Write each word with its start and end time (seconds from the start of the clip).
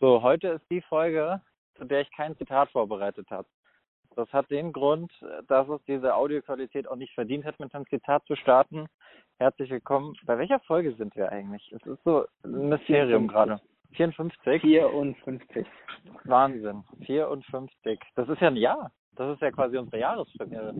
So, 0.00 0.22
heute 0.22 0.48
ist 0.48 0.70
die 0.70 0.80
Folge, 0.82 1.40
zu 1.76 1.84
der 1.84 2.00
ich 2.00 2.10
kein 2.12 2.36
Zitat 2.36 2.70
vorbereitet 2.70 3.30
habe. 3.30 3.46
Das 4.16 4.32
hat 4.32 4.50
den 4.50 4.72
Grund, 4.72 5.12
dass 5.48 5.68
es 5.68 5.80
diese 5.86 6.14
Audioqualität 6.14 6.88
auch 6.88 6.96
nicht 6.96 7.14
verdient 7.14 7.44
hat, 7.44 7.58
mit 7.60 7.74
einem 7.74 7.86
Zitat 7.86 8.24
zu 8.26 8.36
starten. 8.36 8.86
Herzlich 9.38 9.70
willkommen. 9.70 10.16
Bei 10.24 10.36
welcher 10.36 10.60
Folge 10.60 10.94
sind 10.94 11.14
wir 11.16 11.30
eigentlich? 11.30 11.72
Es 11.72 11.84
ist 11.86 12.02
so 12.04 12.26
ein 12.42 12.68
Mysterium 12.68 13.28
gerade. 13.28 13.60
54? 13.92 14.60
54. 14.62 15.66
Wahnsinn. 16.24 16.84
54. 17.06 18.00
Das 18.16 18.28
ist 18.28 18.40
ja 18.40 18.48
ein 18.48 18.56
Jahr. 18.56 18.90
Das 19.14 19.32
ist 19.32 19.42
ja 19.42 19.52
quasi 19.52 19.78
unsere 19.78 20.00
Jahrespremiere. 20.00 20.74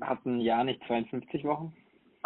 Hat 0.00 0.24
ein 0.24 0.40
Jahr 0.40 0.62
nicht 0.62 0.82
52 0.86 1.44
Wochen? 1.44 1.76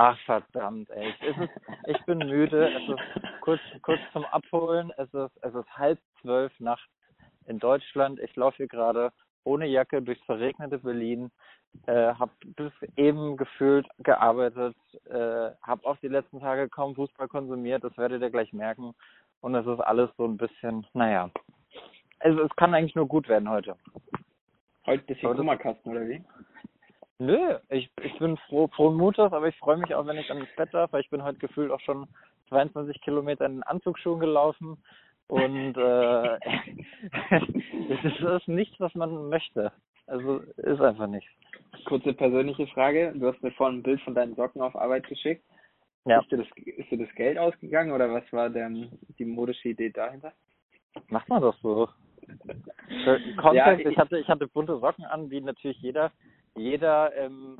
Ach 0.02 0.18
verdammt, 0.20 0.88
ey. 0.88 1.10
Ist, 1.20 1.50
ich 1.86 2.04
bin 2.06 2.20
müde. 2.20 2.72
Es 2.72 2.88
ist 2.88 3.40
kurz, 3.42 3.60
kurz 3.82 4.00
zum 4.14 4.24
Abholen. 4.24 4.90
Es 4.96 5.12
ist, 5.12 5.36
es 5.42 5.54
ist 5.54 5.76
halb 5.76 5.98
zwölf 6.22 6.58
nachts 6.58 6.88
in 7.44 7.58
Deutschland. 7.58 8.18
Ich 8.18 8.34
laufe 8.34 8.56
hier 8.56 8.66
gerade 8.66 9.12
ohne 9.44 9.66
Jacke 9.66 10.00
durchs 10.00 10.24
verregnete 10.24 10.78
Berlin. 10.78 11.30
Äh, 11.86 12.14
habe 12.14 12.30
bis 12.56 12.72
eben 12.96 13.36
gefühlt 13.36 13.86
gearbeitet, 13.98 14.74
äh, 15.04 15.50
habe 15.60 15.84
auch 15.84 15.98
die 15.98 16.08
letzten 16.08 16.40
Tage 16.40 16.70
kaum 16.70 16.94
Fußball 16.94 17.28
konsumiert, 17.28 17.84
das 17.84 17.96
werdet 17.98 18.22
ihr 18.22 18.30
gleich 18.30 18.54
merken. 18.54 18.94
Und 19.42 19.54
es 19.54 19.66
ist 19.66 19.80
alles 19.80 20.08
so 20.16 20.24
ein 20.24 20.38
bisschen, 20.38 20.86
naja, 20.94 21.30
es, 22.20 22.34
es 22.38 22.56
kann 22.56 22.72
eigentlich 22.72 22.94
nur 22.94 23.06
gut 23.06 23.28
werden 23.28 23.50
heute. 23.50 23.76
Heute 24.86 25.12
ist 25.12 25.20
die 25.20 25.26
Kummerkasten, 25.26 25.92
oder 25.92 26.08
wie? 26.08 26.24
Nö, 27.20 27.58
ich, 27.68 27.90
ich 28.02 28.18
bin 28.18 28.38
froh, 28.48 28.66
frohen 28.68 28.96
Mutes, 28.96 29.30
aber 29.32 29.46
ich 29.48 29.56
freue 29.58 29.76
mich 29.76 29.94
auch, 29.94 30.06
wenn 30.06 30.16
ich 30.16 30.26
dann 30.26 30.38
ins 30.40 30.54
Bett 30.56 30.72
darf, 30.72 30.90
weil 30.92 31.02
ich 31.02 31.10
bin 31.10 31.22
heute 31.22 31.38
gefühlt 31.38 31.70
auch 31.70 31.80
schon 31.80 32.08
22 32.48 32.98
Kilometer 33.02 33.44
in 33.44 33.56
den 33.56 33.62
Anzugsschuhen 33.62 34.20
gelaufen 34.20 34.82
und 35.28 35.76
äh, 35.76 36.38
es 37.90 38.04
ist 38.40 38.48
nichts, 38.48 38.80
was 38.80 38.94
man 38.94 39.28
möchte. 39.28 39.70
Also 40.06 40.38
ist 40.56 40.80
einfach 40.80 41.06
nichts. 41.08 41.30
Kurze 41.84 42.14
persönliche 42.14 42.66
Frage. 42.68 43.12
Du 43.14 43.26
hast 43.28 43.42
mir 43.42 43.52
vorhin 43.52 43.80
ein 43.80 43.82
Bild 43.82 44.00
von 44.00 44.14
deinen 44.14 44.34
Socken 44.34 44.62
auf 44.62 44.74
Arbeit 44.74 45.06
geschickt. 45.06 45.44
Ja. 46.06 46.20
Ist 46.20 46.32
dir 46.32 46.38
das, 46.38 46.46
ist 46.56 46.90
dir 46.90 46.98
das 47.04 47.14
Geld 47.16 47.36
ausgegangen 47.36 47.92
oder 47.92 48.10
was 48.10 48.24
war 48.32 48.48
denn 48.48 48.98
die 49.18 49.26
modische 49.26 49.68
Idee 49.68 49.90
dahinter? 49.90 50.32
Macht 51.08 51.28
man 51.28 51.42
das 51.42 51.54
so? 51.60 51.86
Kontext, 53.36 53.52
Ja, 53.52 53.72
ich, 53.74 53.84
ich- 53.86 53.98
hatte 53.98 54.18
ich 54.18 54.28
hatte 54.28 54.48
bunte 54.48 54.78
Socken 54.78 55.04
an, 55.04 55.30
wie 55.30 55.40
natürlich 55.42 55.78
jeder 55.82 56.10
jeder 56.56 57.14
ähm, 57.16 57.58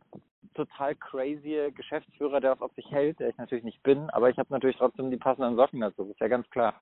total 0.55 0.95
crazy 0.97 1.73
Geschäftsführer, 1.75 2.41
der 2.41 2.53
was 2.53 2.61
auf 2.63 2.73
sich 2.75 2.91
hält, 2.91 3.21
der 3.21 3.29
ich 3.29 3.37
natürlich 3.37 3.65
nicht 3.65 3.83
bin, 3.83 4.11
aber 4.11 4.31
ich 4.31 4.39
habe 4.39 4.53
natürlich 4.53 4.77
trotzdem 4.77 5.11
die 5.11 5.17
passenden 5.17 5.57
Socken 5.57 5.81
dazu, 5.81 6.11
ist 6.11 6.21
ja 6.21 6.29
ganz 6.29 6.49
klar. 6.51 6.81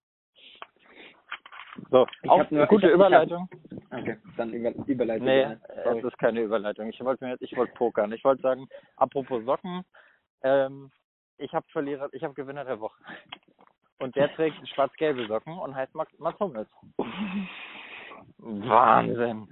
So, 1.91 2.07
Ich 2.23 2.31
auch 2.31 2.41
eine 2.51 2.67
gute 2.67 2.67
ich 2.67 2.67
hab- 2.67 2.71
ich 2.71 2.83
hab- 2.83 2.95
Überleitung. 2.95 3.49
Okay, 3.93 4.17
dann 4.37 4.53
über, 4.53 4.71
Überleitung. 4.87 5.27
Nee, 5.27 5.57
es 5.85 6.05
ist 6.05 6.19
keine 6.19 6.41
Überleitung. 6.41 6.89
Ich 6.89 7.01
wollte 7.05 7.25
mir 7.25 7.31
jetzt, 7.33 7.43
ich 7.43 7.57
wollte 7.57 7.73
pokern. 7.75 8.13
Ich 8.13 8.25
wollte 8.25 8.43
sagen, 8.43 8.69
apropos 8.97 9.45
Socken, 9.45 9.85
ähm, 10.43 10.91
ich 11.39 11.53
habe 11.55 11.67
Verlierer, 11.71 12.09
ich 12.13 12.25
habe 12.25 12.35
Gewinner 12.35 12.65
der 12.65 12.81
Woche. 12.81 13.01
Und 14.01 14.17
der 14.17 14.33
trägt 14.35 14.67
schwarz-gelbe 14.69 15.27
Socken 15.27 15.57
und 15.59 15.75
heißt 15.75 15.95
Max, 15.95 16.13
Mats 16.19 16.39
Hummels. 16.41 16.69
Wahnsinn. 18.39 19.49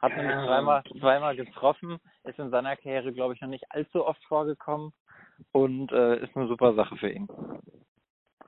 Hat 0.00 0.16
nämlich 0.16 0.34
Ja. 0.34 0.46
zweimal, 0.46 0.82
zweimal 0.98 1.36
getroffen, 1.36 1.98
ist 2.24 2.38
in 2.38 2.50
seiner 2.50 2.76
Karriere, 2.76 3.12
glaube 3.12 3.34
ich, 3.34 3.40
noch 3.40 3.48
nicht 3.48 3.64
allzu 3.70 4.06
oft 4.06 4.22
vorgekommen 4.24 4.92
und 5.52 5.92
äh, 5.92 6.22
ist 6.24 6.34
eine 6.36 6.48
super 6.48 6.74
Sache 6.74 6.96
für 6.96 7.10
ihn. 7.10 7.28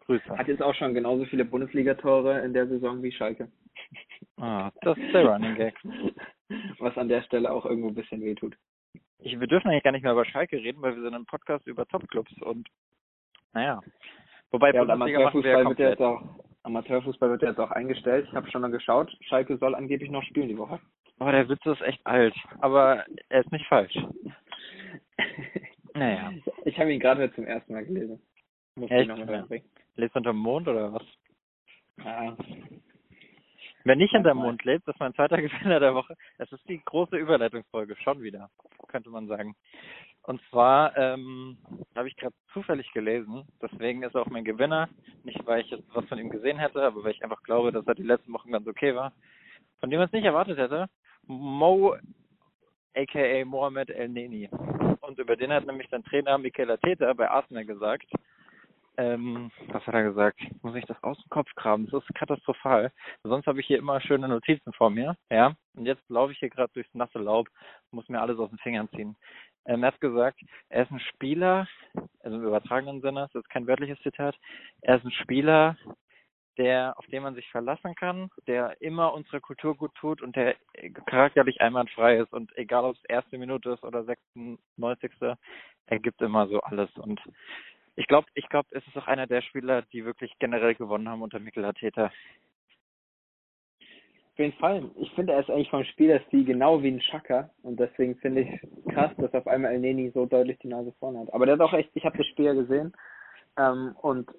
Grüße. 0.06 0.36
Hat 0.36 0.48
jetzt 0.48 0.62
auch 0.62 0.75
schon 0.75 0.95
genauso 0.95 1.25
viele 1.27 1.45
Bundesligatore 1.45 2.41
in 2.41 2.53
der 2.55 2.67
Saison 2.67 3.03
wie 3.03 3.12
Schalke. 3.12 3.50
Ah, 4.39 4.70
das 4.80 4.97
ist 4.98 5.12
der 5.12 5.27
Running 5.27 5.55
Gag. 5.55 5.75
Was 6.78 6.97
an 6.97 7.08
der 7.08 7.23
Stelle 7.23 7.53
auch 7.53 7.64
irgendwo 7.64 7.89
ein 7.89 7.95
bisschen 7.95 8.23
wehtut. 8.23 8.56
Ich, 9.19 9.39
wir 9.39 9.47
dürfen 9.47 9.69
eigentlich 9.69 9.84
gar 9.84 9.92
nicht 9.92 10.02
mehr 10.02 10.12
über 10.12 10.24
Schalke 10.24 10.57
reden, 10.57 10.83
weil 10.83 10.96
wir 10.96 11.02
sind 11.02 11.14
ein 11.14 11.27
Podcast 11.27 11.67
über 11.67 11.86
Topclubs 11.86 12.33
und 12.42 12.68
naja. 13.52 13.80
Wobei 14.51 14.73
Ja, 14.73 14.85
machen 14.85 15.01
wir 15.07 15.08
ja 15.08 15.18
Amateurfußball 15.29 15.64
wird 15.68 15.79
jetzt 15.79 16.01
auch 16.02 16.23
Amateurfußball 16.64 17.30
wird 17.30 17.42
jetzt 17.42 17.61
auch 17.61 17.70
eingestellt. 17.70 18.27
Ich 18.29 18.35
habe 18.35 18.51
schon 18.51 18.62
mal 18.62 18.70
geschaut. 18.70 19.17
Schalke 19.23 19.57
soll 19.58 19.74
angeblich 19.74 20.11
noch 20.11 20.23
spielen 20.24 20.48
die 20.48 20.58
Woche. 20.58 20.80
Oh, 21.25 21.31
der 21.31 21.49
Witz 21.49 21.65
ist 21.65 21.81
echt 21.83 22.05
alt, 22.05 22.35
aber 22.61 23.05
er 23.29 23.41
ist 23.41 23.53
nicht 23.53 23.67
falsch. 23.67 23.97
Naja. 25.95 26.33
Ich 26.65 26.79
habe 26.79 26.91
ihn 26.91 27.01
gerade 27.01 27.31
zum 27.35 27.47
ersten 27.47 27.75
Mal 27.75 27.85
gelesen. 27.85 28.19
Muss 28.77 28.91
Echt? 28.91 29.03
ich 29.03 29.09
noch 29.09 29.19
mit 29.19 29.29
reinbringen. 29.29 29.69
Lebst 29.97 30.17
du 30.17 30.21
unterm 30.21 30.39
Mond 30.39 30.67
oder 30.67 30.91
was? 30.91 31.03
Ja. 32.03 32.35
Wer 33.85 33.97
nicht 33.97 34.13
hinterm. 34.13 34.39
Mond 34.39 34.65
lebt, 34.65 34.89
das 34.89 34.95
ist 34.95 35.01
mein 35.01 35.13
zweiter 35.13 35.37
Gewinner 35.43 35.81
der 35.81 35.95
Woche. 35.95 36.17
Es 36.39 36.51
ist 36.51 36.67
die 36.67 36.81
große 36.83 37.15
Überleitungsfolge, 37.17 37.95
schon 37.97 38.23
wieder, 38.23 38.49
könnte 38.89 39.11
man 39.11 39.27
sagen. 39.27 39.55
Und 40.23 40.41
zwar 40.49 40.97
ähm, 40.97 41.59
habe 41.95 42.09
ich 42.09 42.17
gerade 42.17 42.35
zufällig 42.55 42.91
gelesen, 42.93 43.47
deswegen 43.61 44.03
ist 44.03 44.15
er 44.15 44.23
auch 44.23 44.31
mein 44.31 44.45
Gewinner. 44.45 44.89
Nicht, 45.25 45.45
weil 45.47 45.61
ich 45.61 45.71
jetzt 45.71 45.95
was 45.95 46.07
von 46.07 46.19
ihm 46.19 46.31
gesehen 46.31 46.59
hätte, 46.59 46.83
aber 46.83 47.05
weil 47.05 47.13
ich 47.13 47.23
einfach 47.23 47.43
glaube, 47.43 47.71
dass 47.71 47.87
er 47.87 47.95
die 47.95 48.03
letzten 48.03 48.33
Wochen 48.33 48.51
ganz 48.51 48.67
okay 48.67 48.95
war. 48.95 49.13
Von 49.79 49.91
dem 49.91 49.99
man 49.99 50.07
es 50.07 50.13
nicht 50.13 50.25
erwartet 50.25 50.57
hätte, 50.57 50.89
Mo, 51.27 51.97
aka 52.97 53.45
Mohamed 53.45 53.91
El 53.91 54.09
Neni. 54.09 54.49
Und 55.01 55.19
über 55.19 55.37
den 55.37 55.53
hat 55.53 55.67
nämlich 55.67 55.89
sein 55.91 56.05
Trainer 56.05 56.39
Mikel 56.39 56.71
Arteta 56.71 57.13
bei 57.13 57.29
Arsenal 57.29 57.65
gesagt, 57.65 58.07
ähm, 58.99 59.51
was 59.69 59.87
hat 59.87 59.95
er 59.95 60.03
gesagt? 60.03 60.39
Muss 60.63 60.77
ich 60.77 60.85
das 60.85 61.03
aus 61.03 61.17
dem 61.23 61.31
Kopf 61.31 61.49
graben? 61.55 61.89
Das 61.91 62.03
ist 62.03 62.15
katastrophal. 62.15 62.93
Sonst 63.25 63.47
habe 63.47 63.61
ich 63.61 63.67
hier 63.67 63.79
immer 63.79 64.01
schöne 64.01 64.29
Notizen 64.29 64.73
vor 64.75 64.91
mir, 64.91 65.17
ja. 65.31 65.55
Und 65.75 65.87
jetzt 65.87 66.09
laufe 66.11 66.33
ich 66.33 66.39
hier 66.39 66.51
gerade 66.51 66.73
durchs 66.75 66.93
nasse 66.95 67.19
Laub, 67.19 67.49
muss 67.91 68.09
mir 68.09 68.21
alles 68.21 68.39
aus 68.39 68.51
den 68.51 68.59
Fingern 68.59 68.89
ziehen. 68.91 69.17
Ähm, 69.65 69.83
er 69.83 69.89
hat 69.89 70.01
gesagt, 70.01 70.41
er 70.69 70.83
ist 70.83 70.91
ein 70.91 71.01
Spieler, 71.01 71.67
also 72.21 72.37
im 72.37 72.45
übertragenen 72.45 73.01
Sinne, 73.01 73.29
das 73.33 73.43
ist 73.43 73.51
kein 73.51 73.67
wörtliches 73.67 73.99
Zitat, 74.01 74.37
er 74.83 74.97
ist 74.97 75.05
ein 75.05 75.13
Spieler, 75.13 75.77
der, 76.58 76.98
auf 76.98 77.07
den 77.07 77.23
man 77.23 77.35
sich 77.35 77.48
verlassen 77.51 77.95
kann, 77.95 78.29
der 78.46 78.80
immer 78.80 79.14
unserer 79.14 79.40
Kultur 79.40 79.77
gut 79.77 79.95
tut 79.95 80.23
und 80.23 80.36
der 80.36 80.57
charakterlich 81.07 81.61
einwandfrei 81.61 82.18
ist 82.18 82.33
und 82.33 82.57
egal 82.57 82.85
ob 82.85 82.96
es 82.96 83.05
erste 83.05 83.39
Minute 83.39 83.70
ist 83.70 83.85
oder 83.85 84.05
96. 84.05 85.11
Er 85.86 85.98
gibt 85.98 86.20
immer 86.20 86.46
so 86.48 86.61
alles 86.61 86.91
und 86.96 87.20
ich 87.95 88.07
glaube, 88.07 88.27
ich 88.35 88.48
glaube, 88.48 88.68
es 88.73 88.86
ist 88.86 88.96
auch 88.96 89.07
einer 89.07 89.27
der 89.27 89.42
Spieler, 89.42 89.83
die 89.92 90.05
wirklich 90.05 90.33
generell 90.39 90.74
gewonnen 90.74 91.08
haben 91.08 91.23
unter 91.23 91.39
Mikel 91.39 91.64
Arteta. 91.64 92.11
Auf 94.33 94.39
jeden 94.39 94.57
Fall. 94.58 94.91
Ich 94.96 95.11
finde, 95.12 95.35
er 95.35 95.41
ist 95.41 95.51
eigentlich 95.51 95.68
vom 95.68 95.85
Spielerstil 95.85 96.46
genau 96.46 96.83
wie 96.83 96.89
ein 96.89 97.02
Schaka 97.02 97.51
und 97.62 97.79
deswegen 97.79 98.17
finde 98.17 98.42
ich 98.42 98.92
krass, 98.95 99.12
dass 99.18 99.35
auf 99.35 99.46
einmal 99.46 99.73
El 99.73 99.80
Neni 99.80 100.11
so 100.14 100.24
deutlich 100.24 100.58
die 100.61 100.68
Nase 100.68 100.92
vorne 100.98 101.20
hat. 101.20 101.35
Aber 101.35 101.45
der 101.45 101.57
hat 101.57 101.61
auch 101.61 101.74
echt, 101.74 101.91
ich 101.95 102.05
habe 102.05 102.17
das 102.17 102.27
Spiel 102.29 102.46
ja 102.46 102.55
gesehen 102.55 102.95
ähm, 103.58 103.95
und 104.01 104.30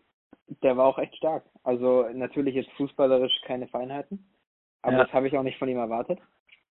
der 0.47 0.77
war 0.77 0.85
auch 0.85 0.97
echt 0.99 1.15
stark. 1.15 1.45
Also 1.63 2.07
natürlich 2.13 2.55
jetzt 2.55 2.71
fußballerisch 2.73 3.41
keine 3.45 3.67
Feinheiten, 3.67 4.29
aber 4.81 4.93
Ja. 4.93 5.03
das 5.03 5.13
habe 5.13 5.27
ich 5.27 5.37
auch 5.37 5.43
nicht 5.43 5.57
von 5.57 5.69
ihm 5.69 5.77
erwartet. 5.77 6.19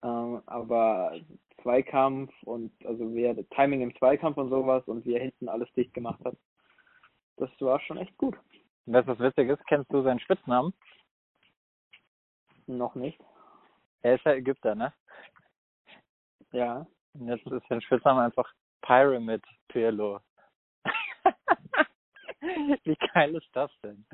Ähm, 0.03 0.41
aber 0.45 1.17
Zweikampf 1.61 2.31
und 2.43 2.73
also 2.85 3.13
wie 3.15 3.23
er 3.23 3.49
Timing 3.51 3.81
im 3.81 3.95
Zweikampf 3.97 4.37
und 4.37 4.49
sowas 4.49 4.83
und 4.87 5.05
wie 5.05 5.13
er 5.15 5.21
hinten 5.21 5.47
alles 5.47 5.71
dicht 5.73 5.93
gemacht 5.93 6.19
hat, 6.25 6.35
das 7.37 7.49
war 7.61 7.79
schon 7.79 7.97
echt 7.97 8.17
gut. 8.17 8.37
Was 8.85 9.07
witzig 9.19 9.49
ist? 9.49 9.65
Kennst 9.67 9.91
du 9.93 10.01
seinen 10.01 10.19
Spitznamen? 10.19 10.73
Noch 12.67 12.95
nicht. 12.95 13.19
Er 14.01 14.15
ist 14.15 14.25
ja 14.25 14.33
Ägypter, 14.33 14.75
ne? 14.75 14.93
Ja. 16.51 16.85
Und 17.13 17.27
jetzt 17.27 17.45
ist 17.47 17.67
sein 17.69 17.81
Spitzname 17.81 18.23
einfach 18.23 18.51
Pyramid 18.81 19.43
Pirlo. 19.69 20.19
Wie 22.83 22.95
geil 23.13 23.35
ist 23.35 23.49
das 23.53 23.71
denn? 23.83 24.05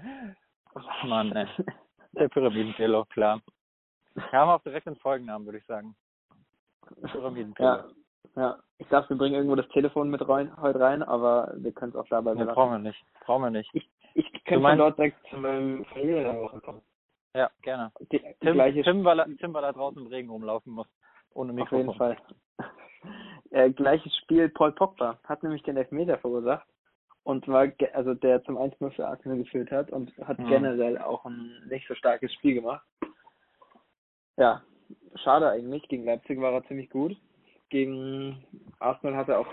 Ach 0.76 1.04
Mann, 1.04 1.32
ey. 1.36 1.48
Der 2.14 2.28
Pyramiden-Pirlo, 2.30 3.06
klar. 3.06 3.42
Wir 4.16 4.32
haben 4.32 4.50
auch 4.50 4.62
direkt 4.64 4.88
den 4.88 4.96
Folgennamen, 4.98 5.46
würde 5.46 5.60
ich 5.60 5.66
sagen. 5.66 5.96
Pyramiden-Pirlo. 7.12 7.70
Ja, 7.70 7.86
ja. 8.36 8.60
Ich 8.78 8.88
dachte, 8.88 9.10
wir 9.10 9.18
bringen 9.18 9.36
irgendwo 9.36 9.56
das 9.56 9.68
Telefon 9.70 10.10
mit 10.10 10.28
rein, 10.28 10.56
heute 10.62 10.80
rein, 10.80 11.04
aber 11.04 11.54
wir 11.58 11.72
können 11.72 11.92
es 11.92 11.96
auch 11.98 12.08
dabei 12.10 12.32
Nee, 12.34 12.40
belassen. 12.40 12.56
brauchen 12.56 12.72
wir 12.72 12.80
nicht. 12.90 13.04
Brauchen 13.26 13.44
wir 13.44 13.50
nicht. 13.52 13.70
Ich 13.74 13.86
Du 14.16 14.32
könnte 14.32 14.54
von 14.56 14.62
meinst- 14.64 14.80
dort 14.80 14.98
direkt 14.98 15.28
zu 15.30 15.38
meinem 15.38 15.86
Verlierer 15.86 16.24
der 16.34 16.42
Woche 16.42 16.60
kommen. 16.62 16.82
Ja, 17.36 17.50
gerne. 17.62 17.92
Die, 18.12 18.20
Tim, 18.42 18.54
gleiche 18.54 18.82
Tim, 18.84 19.04
weil 19.04 19.20
er, 19.20 19.28
Tim, 19.38 19.54
weil 19.54 19.64
er 19.64 19.74
draußen 19.74 20.02
im 20.02 20.08
Regen 20.08 20.30
rumlaufen 20.30 20.74
muss. 20.74 20.88
Ohne 21.34 21.52
auf 21.52 21.56
Mikrofon. 21.56 21.80
jeden 21.80 21.94
Fall. 21.98 22.18
Äh, 23.52 23.72
gleiches 23.72 24.14
Spiel, 24.18 24.50
Paul 24.50 24.74
Pogba 24.74 25.18
hat 25.24 25.42
nämlich 25.42 25.64
den 25.64 25.78
Elfmeter 25.78 26.18
verursacht 26.20 26.68
und 27.24 27.48
war, 27.48 27.68
ge- 27.68 27.92
also 27.94 28.14
der 28.14 28.44
zum 28.44 28.58
1-0 28.58 28.92
für 28.92 29.08
Arsenal 29.08 29.38
geführt 29.38 29.72
hat 29.72 29.92
und 29.92 30.16
hat 30.26 30.40
Mhm. 30.40 30.48
generell 30.50 30.98
auch 30.98 31.26
ein 31.26 31.52
nicht 31.70 31.88
so 31.88 31.96
starkes 31.96 32.34
Spiel 32.34 32.56
gemacht. 32.56 32.86
Ja, 34.38 34.64
schade 35.16 35.50
eigentlich. 35.50 35.88
Gegen 35.90 36.06
Leipzig 36.06 36.40
war 36.40 36.54
er 36.54 36.66
ziemlich 36.68 36.90
gut. 36.90 37.16
Gegen 37.70 38.44
Arsenal 38.80 39.16
hat 39.16 39.30
er 39.30 39.40
auch 39.40 39.48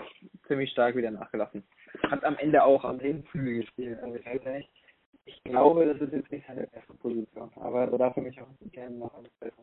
ziemlich 0.47 0.71
stark 0.71 0.95
wieder 0.95 1.11
nachgelassen. 1.11 1.63
Hat 2.09 2.23
am 2.23 2.37
Ende 2.37 2.63
auch 2.63 2.83
am 2.83 2.99
Hinflügel 2.99 3.61
gespielt. 3.61 3.99
Also 4.01 4.15
ich 4.15 4.25
weiß 4.25 4.43
nicht. 4.45 4.69
Ich 5.25 5.43
glaube, 5.43 5.85
das 5.85 5.99
ist 6.01 6.13
jetzt 6.13 6.31
nicht 6.31 6.47
seine 6.47 6.65
beste 6.67 6.93
Position. 6.93 7.51
aber 7.57 7.85
da 7.87 7.97
darf 7.97 8.15
er 8.15 8.23
mich 8.23 8.41
auch 8.41 8.47
gerne 8.71 8.95
noch 8.95 9.11
besser 9.41 9.57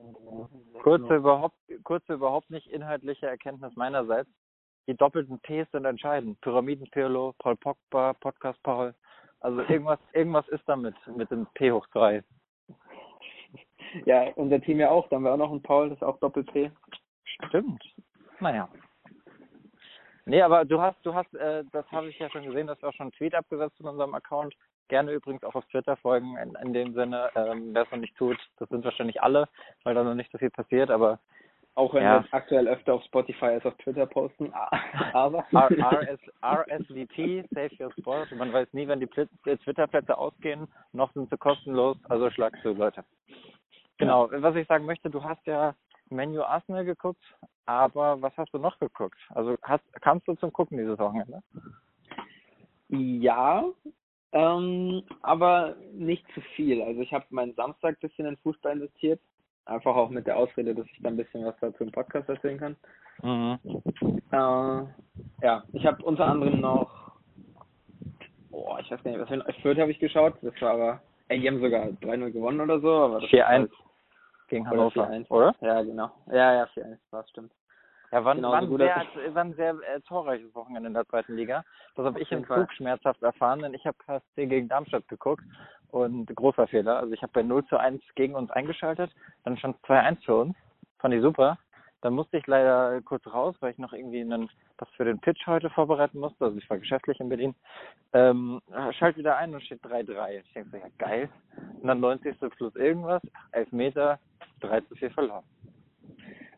Kurze 0.83 1.17
überhaupt, 1.17 1.57
kurze 1.85 2.13
überhaupt 2.13 2.51
nicht 2.51 2.67
inhaltliche 2.67 3.27
Erkenntnis 3.27 3.75
meinerseits. 3.75 4.29
Die 4.87 4.97
doppelten 4.97 5.39
Ps 5.41 5.71
sind 5.73 5.85
entscheidend. 5.85 6.41
Pyramiden-Pirlo, 6.43 7.35
Paul 7.39 7.57
Pogba, 7.57 8.13
Podcast 8.15 8.63
Paul. 8.63 8.95
Also 9.41 9.61
irgendwas, 9.69 9.99
irgendwas 10.13 10.47
ist 10.49 10.67
damit 10.67 10.95
mit 11.07 11.31
dem 11.31 11.47
P 11.55 11.73
hoch 11.73 11.87
3. 11.89 12.23
Ja, 14.07 14.25
unser 14.35 14.61
Team 14.61 14.81
ja 14.81 14.91
auch. 14.91 15.09
Da 15.09 15.17
haben 15.17 15.23
wir 15.23 15.33
auch 15.33 15.39
noch 15.39 15.51
einen 15.51 15.63
Paul, 15.63 15.89
das 15.89 15.99
ist 15.99 16.03
auch 16.03 16.19
Doppel-P. 16.19 16.71
Stimmt. 17.25 17.83
Naja. 18.41 18.69
Nee, 20.27 20.43
aber 20.43 20.65
du 20.65 20.81
hast, 20.81 20.97
du 21.05 21.15
hast, 21.15 21.33
äh, 21.35 21.65
das 21.73 21.91
habe 21.93 22.09
ich 22.09 22.19
ja 22.19 22.31
schon 22.31 22.45
gesehen, 22.45 22.67
dass 22.67 22.79
du 22.81 22.87
auch 22.87 22.95
schon 22.95 23.05
einen 23.05 23.13
Tweet 23.13 23.35
abgesetzt 23.35 23.79
in 23.79 23.87
unserem 23.87 24.15
Account. 24.15 24.55
Gerne 24.89 25.13
übrigens 25.13 25.45
auch 25.45 25.55
auf 25.55 25.67
Twitter 25.67 25.97
folgen, 25.97 26.37
in, 26.39 26.55
in 26.63 26.73
dem 26.73 26.95
Sinne, 26.95 27.31
ähm, 27.35 27.75
wer 27.75 27.83
es 27.83 27.91
noch 27.91 27.99
nicht 27.99 28.17
tut, 28.17 28.39
das 28.59 28.69
sind 28.69 28.85
wahrscheinlich 28.85 29.23
alle, 29.23 29.49
weil 29.83 29.95
da 29.95 30.03
noch 30.03 30.15
nicht 30.15 30.33
so 30.33 30.39
viel 30.39 30.51
passiert, 30.51 30.91
aber 30.91 31.21
Auch 31.77 31.93
wenn 31.93 32.05
Ja. 32.05 32.21
wir 32.21 32.27
es 32.27 32.33
aktuell 32.33 32.69
öfter 32.69 32.95
auf 32.95 33.03
Spotify 33.05 33.47
als 33.47 33.67
auf 33.67 33.75
Twitter 33.79 34.07
posten. 34.07 34.53
Aber. 35.13 35.45
R 35.53 35.71
RS, 35.71 36.21
RSVP, 36.43 37.45
Save 37.51 37.71
Your 37.81 37.93
Sport. 37.99 38.31
Man 38.33 38.53
weiß 38.53 38.73
nie, 38.73 38.87
wenn 38.87 39.01
die 39.01 39.09
äh, 39.17 39.57
Twitter-Plätze 39.57 40.17
ausgehen, 40.17 40.69
noch 40.93 41.13
sind 41.15 41.31
sie 41.31 41.37
kostenlos, 41.37 41.97
also 42.09 42.31
schlag 42.31 42.57
zu, 42.63 42.75
Leute. 42.75 43.05
Genau, 43.99 44.29
was 44.31 44.55
ich 44.57 44.67
sagen 44.69 44.87
möchte, 44.87 45.11
du 45.11 45.23
hast 45.23 45.45
ja 45.47 45.75
Menu 46.11 46.43
Arsenal 46.43 46.85
geguckt, 46.85 47.23
aber 47.67 48.21
was 48.23 48.37
hast 48.37 48.53
du 48.53 48.59
noch 48.59 48.79
geguckt? 48.79 49.19
Also 49.31 49.57
hast, 49.63 49.83
kamst 50.01 50.29
du 50.29 50.35
zum 50.35 50.53
Gucken 50.53 50.79
dieses 50.79 50.99
Wochenende? 50.99 51.43
Ja, 52.89 53.65
ähm, 54.33 55.03
aber 55.23 55.77
nicht 55.93 56.25
zu 56.35 56.41
viel. 56.55 56.83
Also 56.83 57.01
ich 57.01 57.13
habe 57.13 57.25
meinen 57.31 57.55
Samstag 57.55 57.97
ein 57.97 58.09
bisschen 58.09 58.27
in 58.27 58.37
Fußball 58.39 58.73
investiert. 58.73 59.21
Einfach 59.67 59.97
auch 59.97 60.11
mit 60.11 60.27
der 60.27 60.37
Ausrede, 60.37 60.75
dass 60.75 60.87
ich 60.87 60.99
da 61.03 61.09
ein 61.09 61.17
bisschen 61.17 61.45
was 61.45 61.55
dazu 61.61 61.85
im 61.85 61.93
Podcast 61.93 62.29
erzählen 62.29 62.59
kann. 62.59 62.77
Mhm. 63.23 63.59
Äh, 64.31 65.47
ja, 65.47 65.63
ich 65.73 65.87
habe 65.87 66.03
unter 66.05 66.27
anderem 66.27 66.61
noch, 66.61 67.13
boah, 68.51 68.79
ich 68.81 68.91
weiß 68.91 69.03
gar 69.03 69.11
nicht, 69.11 69.21
was 69.21 69.29
für 69.29 69.35
ein 69.35 69.55
Fürth 69.63 69.79
habe 69.79 69.91
ich 69.91 69.99
geschaut. 69.99 70.35
Das 70.43 70.53
war 70.61 70.73
aber, 70.73 71.01
ey, 71.29 71.41
die 71.41 71.49
haben 71.49 71.61
sogar 71.61 71.87
3-0 71.87 72.31
gewonnen 72.31 72.61
oder 72.61 72.79
so. 72.81 72.93
Aber 72.93 73.15
das 73.15 73.25
ist 73.25 73.31
4-1 73.31 73.47
halt- 73.47 73.71
gegen 74.49 74.67
oder 74.69 74.71
Hannover, 74.73 75.09
4-1. 75.09 75.31
oder? 75.31 75.55
Ja, 75.61 75.83
genau. 75.83 76.11
Ja, 76.27 76.55
ja, 76.55 76.65
4-1, 76.75 76.99
war 77.11 77.27
stimmt. 77.29 77.53
Ja, 78.13 78.25
war, 78.25 78.35
Genau, 78.35 78.53
war, 78.53 78.67
so 78.67 78.77
sehr, 78.77 78.97
ein 79.35 79.55
sehr 79.55 79.71
äh, 79.71 80.01
torreiches 80.03 80.55
Wochenende 80.55 80.89
in 80.89 80.95
der 80.95 81.07
zweiten 81.07 81.35
Liga. 81.35 81.65
Das 81.97 82.05
habe 82.05 82.21
ich 82.21 82.31
im. 82.31 82.47
Zug 82.47 82.73
schmerzhaft 82.75 83.23
erfahren, 83.23 83.61
denn 83.61 83.75
ich 83.75 83.85
habe 83.87 83.97
KSC 84.07 84.47
gegen 84.47 84.69
Darmstadt 84.69 85.09
geguckt 85.09 85.43
und 85.91 86.27
großer 86.35 86.67
Fehler. 86.67 86.99
Also 86.99 87.13
ich 87.13 87.23
habe 87.23 87.33
bei 87.33 87.43
0 87.43 87.65
zu 87.67 87.77
1 87.79 88.03
gegen 88.15 88.35
uns 88.35 88.51
eingeschaltet, 88.51 89.11
dann 89.45 89.57
stand 89.57 89.77
2-1 89.87 90.25
für 90.25 90.37
uns. 90.37 90.57
Fand 90.99 91.15
ich 91.15 91.23
super. 91.23 91.59
Dann 92.01 92.13
musste 92.15 92.37
ich 92.37 92.47
leider 92.47 93.01
kurz 93.03 93.27
raus, 93.27 93.57
weil 93.61 93.73
ich 93.73 93.79
noch 93.79 93.95
irgendwie 93.95 94.21
einen, 94.21 94.51
was 94.77 94.89
für 94.91 95.05
den 95.07 95.19
Pitch 95.21 95.47
heute 95.47 95.71
vorbereiten 95.71 96.19
musste. 96.19 96.45
Also 96.45 96.59
ich 96.59 96.69
war 96.69 96.79
geschäftlich 96.79 97.19
in 97.19 97.31
Berlin. 97.31 97.55
Ähm, 98.13 98.61
schalt 98.99 99.17
wieder 99.17 99.37
ein 99.39 99.55
und 99.55 99.63
steht 99.63 99.83
3-3. 99.83 100.41
Ich 100.45 100.53
denke 100.53 100.71
so, 100.71 100.77
ja 100.77 100.85
geil. 100.99 101.31
Und 101.81 101.87
dann 101.87 102.01
90. 102.01 102.37
plus 102.59 102.75
irgendwas, 102.77 103.23
11 103.53 103.73
Meter, 103.73 104.19
3 104.61 104.81
zu 104.83 104.95
4 104.97 105.11
verloren. 105.13 105.45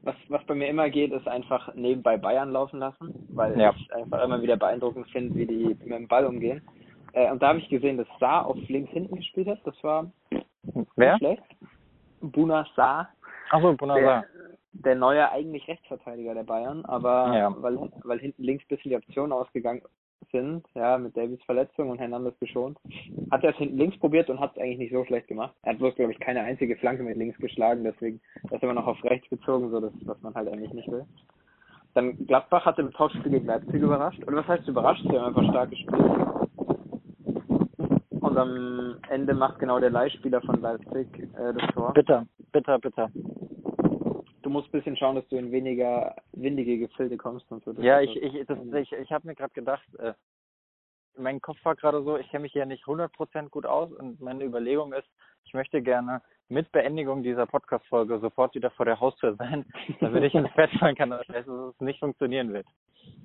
Was, 0.02 0.16
was 0.28 0.44
bei 0.46 0.54
mir 0.54 0.68
immer 0.68 0.88
geht, 0.90 1.12
ist 1.12 1.26
einfach 1.28 1.74
nebenbei 1.74 2.16
Bayern 2.16 2.50
laufen 2.50 2.78
lassen, 2.80 3.12
weil 3.30 3.58
Ja. 3.58 3.72
ich 3.76 3.92
einfach 3.92 4.22
immer 4.22 4.40
wieder 4.42 4.56
beeindruckend 4.56 5.08
finde, 5.10 5.34
wie 5.36 5.46
die 5.46 5.64
mit 5.80 5.90
dem 5.90 6.08
Ball 6.08 6.26
umgehen. 6.26 6.60
Äh, 7.16 7.30
und 7.30 7.42
da 7.42 7.48
habe 7.48 7.58
ich 7.58 7.68
gesehen, 7.70 7.96
dass 7.96 8.06
Saar 8.20 8.46
auf 8.46 8.56
links 8.68 8.92
hinten 8.92 9.16
gespielt 9.16 9.48
hat. 9.48 9.60
Das 9.64 9.74
war 9.82 10.10
Wer? 10.96 11.16
schlecht. 11.16 11.42
Buna 12.20 12.66
Saar, 12.76 13.08
Achso, 13.50 13.70
der, 13.70 13.76
Bonazar. 13.76 14.24
der 14.72 14.94
neue 14.94 15.30
eigentlich 15.30 15.66
Rechtsverteidiger 15.66 16.34
der 16.34 16.44
Bayern, 16.44 16.84
aber 16.84 17.34
Ja. 17.34 17.54
weil, 17.62 17.78
weil 18.04 18.18
hinten 18.18 18.42
links 18.42 18.64
ein 18.64 18.68
bisschen 18.76 18.90
die 18.90 18.96
Optionen 18.96 19.32
ausgegangen 19.32 19.82
sind, 20.32 20.66
ja, 20.74 20.98
mit 20.98 21.16
Davids 21.16 21.44
Verletzung 21.44 21.88
und 21.90 21.98
Hernandez 21.98 22.38
geschont, 22.40 22.78
hat 23.30 23.44
er 23.44 23.50
es 23.50 23.56
hinten 23.56 23.78
links 23.78 23.98
probiert 23.98 24.28
und 24.28 24.40
hat 24.40 24.52
es 24.56 24.62
eigentlich 24.62 24.78
nicht 24.78 24.92
so 24.92 25.04
schlecht 25.04 25.28
gemacht. 25.28 25.54
Er 25.62 25.72
hat 25.72 25.78
bloß, 25.78 25.94
glaube 25.94 26.12
ich, 26.12 26.18
keine 26.20 26.40
einzige 26.40 26.76
Flanke 26.76 27.02
mit 27.02 27.16
links 27.16 27.38
geschlagen, 27.38 27.84
deswegen 27.84 28.20
ist 28.44 28.52
er 28.52 28.62
immer 28.64 28.74
noch 28.74 28.86
auf 28.86 29.02
rechts 29.04 29.28
gezogen, 29.30 29.70
so 29.70 29.80
das, 29.80 29.92
was 30.04 30.20
man 30.22 30.34
halt 30.34 30.48
eigentlich 30.48 30.72
nicht 30.72 30.90
will. 30.90 31.04
Dann 31.94 32.26
Gladbach 32.26 32.66
hat 32.66 32.78
im 32.78 32.92
Topspiel 32.92 33.30
gegen 33.30 33.46
Leipzig 33.46 33.80
überrascht. 33.80 34.22
Oder 34.26 34.38
was 34.38 34.48
heißt 34.48 34.68
überrascht? 34.68 35.02
Sie 35.02 35.18
haben 35.18 35.26
einfach 35.34 35.48
stark 35.50 35.70
gespielt. 35.70 36.04
Und 38.36 38.42
am 38.42 38.98
Ende 39.08 39.32
macht 39.32 39.58
genau 39.58 39.80
der 39.80 39.88
Leihspieler 39.88 40.42
von 40.42 40.60
Leipzig 40.60 41.08
äh, 41.18 41.54
das 41.54 41.72
Tor. 41.72 41.94
Bitter, 41.94 42.26
bitter, 42.52 42.78
bitter. 42.78 43.10
Du 44.42 44.50
musst 44.50 44.68
ein 44.68 44.72
bisschen 44.72 44.96
schauen, 44.96 45.16
dass 45.16 45.26
du 45.28 45.36
in 45.36 45.50
weniger 45.50 46.14
windige 46.32 46.78
Gefilde 46.78 47.16
kommst 47.16 47.50
und 47.50 47.64
so. 47.64 47.72
Ja, 47.80 48.02
ich, 48.02 48.14
ich, 48.14 48.46
das, 48.46 48.58
ich, 48.74 48.92
ich 48.92 49.10
habe 49.10 49.26
mir 49.26 49.34
gerade 49.34 49.54
gedacht, 49.54 49.82
äh, 49.98 50.12
mein 51.16 51.40
Kopf 51.40 51.56
war 51.64 51.76
gerade 51.76 52.02
so, 52.02 52.18
ich 52.18 52.28
kenne 52.28 52.42
mich 52.42 52.52
hier 52.52 52.66
nicht 52.66 52.84
100% 52.84 53.48
gut 53.48 53.64
aus 53.64 53.90
und 53.92 54.20
meine 54.20 54.44
Überlegung 54.44 54.92
ist, 54.92 55.08
ich 55.46 55.54
möchte 55.54 55.80
gerne 55.80 56.20
mit 56.50 56.70
Beendigung 56.72 57.22
dieser 57.22 57.46
Podcast-Folge 57.46 58.18
sofort 58.18 58.54
wieder 58.54 58.70
vor 58.72 58.84
der 58.84 59.00
Haustür 59.00 59.34
sein, 59.36 59.64
damit 60.00 60.22
ich 60.24 60.34
ins 60.34 60.52
Bett 60.54 60.70
fallen 60.78 60.94
kann, 60.94 61.08
dass 61.08 61.26
es 61.30 61.80
nicht 61.80 62.00
funktionieren 62.00 62.52
wird. 62.52 62.66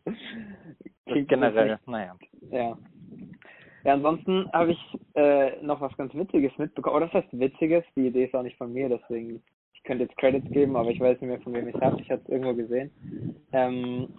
Das 0.06 1.28
generell, 1.28 1.80
naja. 1.86 2.16
Ja. 2.50 2.78
Ja, 3.84 3.94
ansonsten 3.94 4.52
habe 4.54 4.72
ich 4.72 5.00
äh, 5.16 5.62
noch 5.64 5.82
was 5.82 5.96
ganz 5.98 6.14
Witziges 6.14 6.56
mitbekommen. 6.58 6.98
Oder 6.98 7.08
das 7.08 7.24
heißt 7.24 7.40
Witziges, 7.40 7.84
die 7.96 8.08
Idee 8.08 8.26
ist 8.26 8.36
auch 8.36 8.44
nicht 8.44 8.58
von 8.58 8.72
mir, 8.72 8.90
deswegen, 8.90 9.42
ich 9.74 9.84
könnte 9.84 10.04
jetzt 10.04 10.18
Credits 10.18 10.50
geben, 10.52 10.76
aber 10.76 10.90
ich 10.90 11.00
weiß 11.00 11.20
nicht 11.20 11.30
mehr, 11.30 11.42
von 11.42 11.54
wem 11.54 11.68
ich 11.68 11.76
es 11.76 11.82
habe. 11.82 12.00
Ich 12.02 12.12
habe 12.12 12.22
es 12.24 12.30
irgendwo 12.30 12.54
gesehen. 12.54 12.92
Ähm, 13.54 14.10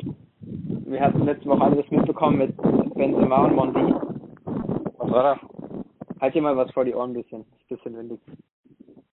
wir 0.41 1.01
hatten 1.01 1.25
letzte 1.25 1.49
Woche 1.49 1.63
alle 1.63 1.77
das 1.77 1.91
mitbekommen 1.91 2.39
mit 2.39 2.57
Benzema 2.95 3.45
und 3.45 3.55
Mondi. 3.55 3.95
Was 4.99 5.11
war 5.11 5.35
das? 5.35 5.39
Halt 6.21 6.35
dir 6.35 6.43
mal 6.43 6.57
was 6.57 6.71
vor 6.73 6.85
die 6.85 6.95
Ohren 6.95 7.11
ein 7.11 7.15
bisschen. 7.15 7.41
Ist 7.43 7.71
ein 7.71 7.77
bisschen 7.77 7.97
windig, 7.97 8.21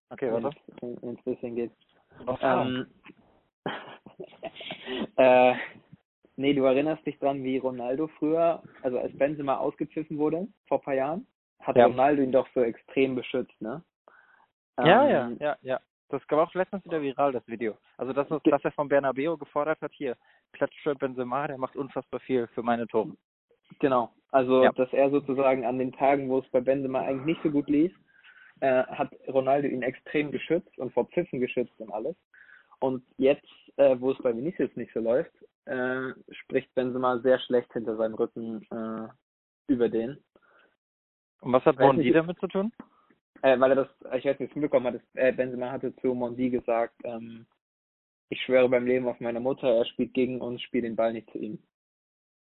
Okay, 0.10 0.32
wenn 0.32 0.44
warte. 0.44 0.58
es 0.82 1.04
ein 1.04 1.18
bisschen 1.24 1.56
geht. 1.56 1.72
Ähm, 2.42 2.86
äh, 5.18 5.54
nee, 6.40 6.54
du 6.54 6.64
erinnerst 6.64 7.06
dich 7.06 7.20
dran, 7.20 7.44
wie 7.44 7.58
Ronaldo 7.58 8.08
früher, 8.18 8.64
also 8.82 8.98
als 8.98 9.16
Benzema 9.18 9.58
ausgepfiffen 9.58 10.18
wurde, 10.18 10.48
vor 10.68 10.80
ein 10.80 10.84
paar 10.84 10.94
Jahren, 10.96 11.28
hat 11.60 11.76
Ja. 11.76 11.86
Ronaldo 11.86 12.22
ihn 12.22 12.32
doch 12.32 12.48
so 12.54 12.62
extrem 12.62 13.16
beschützt, 13.16 13.62
ne? 13.62 13.84
ja, 14.78 15.06
Ähm, 15.06 15.38
ja, 15.40 15.48
ja, 15.48 15.58
ja. 15.62 15.80
Das 16.08 16.24
war 16.30 16.48
auch 16.48 16.54
letztens 16.56 16.84
wieder 16.86 17.02
viral, 17.02 17.34
das 17.34 17.48
Video. 17.48 17.78
Also 17.98 18.14
das 18.14 18.32
ist, 18.32 18.42
was 18.46 18.64
er 18.64 18.72
von 18.72 18.88
Bernabeo 18.88 19.38
gefordert 19.38 19.80
hat, 19.82 19.92
hier, 19.94 20.16
klatscht 20.54 20.84
Benzema, 20.98 21.48
der 21.48 21.58
macht 21.60 21.76
unfassbar 21.76 22.20
viel 22.22 22.48
für 22.48 22.64
meine 22.64 22.88
Tore. 22.88 23.12
Genau. 23.80 24.12
Also, 24.32 24.64
Ja. 24.64 24.72
dass 24.72 24.92
er 24.94 25.12
sozusagen 25.12 25.66
an 25.66 25.78
den 25.78 25.92
Tagen, 25.92 26.30
wo 26.30 26.40
es 26.40 26.50
bei 26.50 26.62
Benzema 26.62 27.02
eigentlich 27.02 27.26
nicht 27.26 27.44
so 27.44 27.52
gut 27.52 27.68
lief, 27.70 27.94
äh, 28.62 28.84
hat 28.86 29.12
Ronaldo 29.28 29.68
ihn 29.68 29.84
extrem 29.84 30.32
geschützt 30.32 30.76
und 30.80 30.92
vor 30.94 31.06
Pfiffen 31.06 31.40
geschützt 31.40 31.80
und 31.80 31.92
alles. 31.92 32.16
Und 32.80 33.04
jetzt, 33.18 33.46
äh, 33.76 33.96
wo 34.00 34.12
es 34.12 34.18
bei 34.20 34.36
Vinicius 34.36 34.74
nicht 34.76 34.94
so 34.94 35.00
läuft, 35.02 35.34
äh, 35.70 36.14
spricht 36.32 36.74
Benzema 36.74 37.20
sehr 37.20 37.40
schlecht 37.40 37.72
hinter 37.74 37.96
seinem 37.96 38.16
Rücken 38.16 38.66
äh, 38.72 39.08
über 39.68 39.90
den. 39.90 40.18
Und 41.42 41.54
was 41.54 41.64
hat 41.66 41.78
Weiß 41.78 41.86
Mondi 41.86 42.06
nicht. 42.06 42.16
damit 42.16 42.40
zu 42.40 42.48
tun? 42.48 42.72
Äh, 43.42 43.60
weil 43.60 43.72
er 43.72 43.86
das, 43.86 44.14
ich 44.18 44.26
weiß 44.26 44.40
nicht, 44.40 44.56
mitbekommen 44.56 44.88
hat, 44.88 45.02
äh, 45.14 45.32
Benzema 45.32 45.72
hatte 45.72 45.96
zu 45.98 46.14
Mondi 46.14 46.50
gesagt, 46.50 46.96
ähm, 47.04 47.46
ich 48.30 48.42
schwöre 48.42 48.70
beim 48.70 48.86
Leben 48.86 49.08
auf 49.08 49.20
meine 49.20 49.40
Mutter, 49.40 49.68
er 49.68 49.86
spielt 49.86 50.14
gegen 50.14 50.42
uns, 50.42 50.62
spielt 50.62 50.84
den 50.84 50.96
Ball 50.96 51.14
nicht 51.14 51.30
zu 51.32 51.38
ihm. 51.38 51.60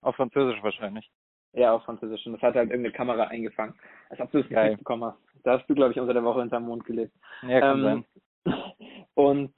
Auf 0.02 0.16
Französisch 0.16 0.62
wahrscheinlich. 0.64 1.10
Ja, 1.54 1.74
auf 1.74 1.84
Französisch. 1.84 2.26
Und 2.26 2.34
das 2.34 2.42
hat 2.42 2.56
halt 2.56 2.70
irgendeine 2.70 2.96
Kamera 2.96 3.24
eingefangen. 3.24 3.76
Als 4.10 4.20
ob 4.20 4.32
du 4.32 4.40
es 4.40 4.50
Geil. 4.50 4.72
nicht 4.72 4.80
bekommen 4.80 5.04
hast. 5.06 5.18
Da 5.44 5.58
hast 5.58 5.70
du, 5.70 5.76
glaube 5.76 5.92
ich, 5.92 6.00
unter 6.00 6.14
der 6.14 6.24
Woche 6.24 6.42
hinterm 6.42 6.64
Mond 6.64 6.86
gelebt. 6.86 7.14
Ja, 7.42 7.60
kann 7.60 7.82
sein. 7.82 8.06
Ähm, 8.46 8.54
und 9.16 9.54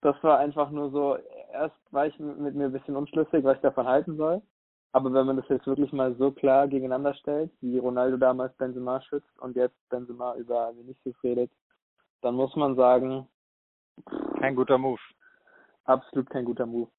das 0.00 0.22
war 0.22 0.38
einfach 0.38 0.70
nur 0.70 0.90
so, 0.90 1.18
erst 1.52 1.76
war 1.90 2.06
ich 2.06 2.18
mit 2.18 2.54
mir 2.54 2.66
ein 2.66 2.72
bisschen 2.72 2.96
unschlüssig, 2.96 3.44
was 3.44 3.56
ich 3.56 3.62
davon 3.62 3.86
halten 3.86 4.16
soll. 4.16 4.42
Aber 4.92 5.12
wenn 5.12 5.26
man 5.26 5.36
das 5.36 5.48
jetzt 5.48 5.66
wirklich 5.66 5.92
mal 5.92 6.14
so 6.16 6.30
klar 6.32 6.66
gegeneinander 6.66 7.12
stellt, 7.14 7.50
wie 7.60 7.78
Ronaldo 7.78 8.16
damals 8.16 8.56
Benzema 8.56 9.00
schützt 9.02 9.38
und 9.38 9.54
jetzt 9.54 9.76
Benzema 9.90 10.34
über 10.36 10.74
Vinicius 10.76 11.14
redet, 11.22 11.50
dann 12.22 12.34
muss 12.34 12.56
man 12.56 12.74
sagen, 12.74 13.28
Kein 14.40 14.56
guter 14.56 14.78
Move. 14.78 15.00
absolut 15.84 16.30
kein 16.30 16.44
guter 16.44 16.66
Move. 16.66 16.90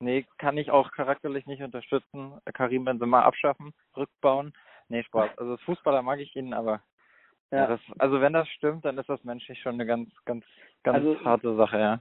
Nee, 0.00 0.26
kann 0.38 0.58
ich 0.58 0.70
auch 0.70 0.90
charakterlich 0.92 1.46
nicht 1.46 1.62
unterstützen. 1.62 2.38
Karim 2.52 2.84
Benzema 2.84 3.22
abschaffen, 3.22 3.72
rückbauen. 3.96 4.52
Nee, 4.88 5.02
Spaß. 5.04 5.38
Also 5.38 5.52
als 5.52 5.62
Fußballer 5.62 6.02
mag 6.02 6.18
ich 6.18 6.34
ihn, 6.36 6.52
aber 6.52 6.82
ja. 7.52 7.58
Ja. 7.58 7.66
das, 7.68 7.80
also 7.98 8.20
wenn 8.20 8.32
das 8.32 8.48
stimmt, 8.48 8.84
dann 8.84 8.98
ist 8.98 9.08
das 9.08 9.22
menschlich 9.24 9.60
schon 9.62 9.74
eine 9.74 9.86
ganz, 9.86 10.10
ganz, 10.24 10.44
ganz 10.82 10.96
Also- 10.98 11.24
harte 11.24 11.56
Sache, 11.56 11.78
ja. 11.78 12.00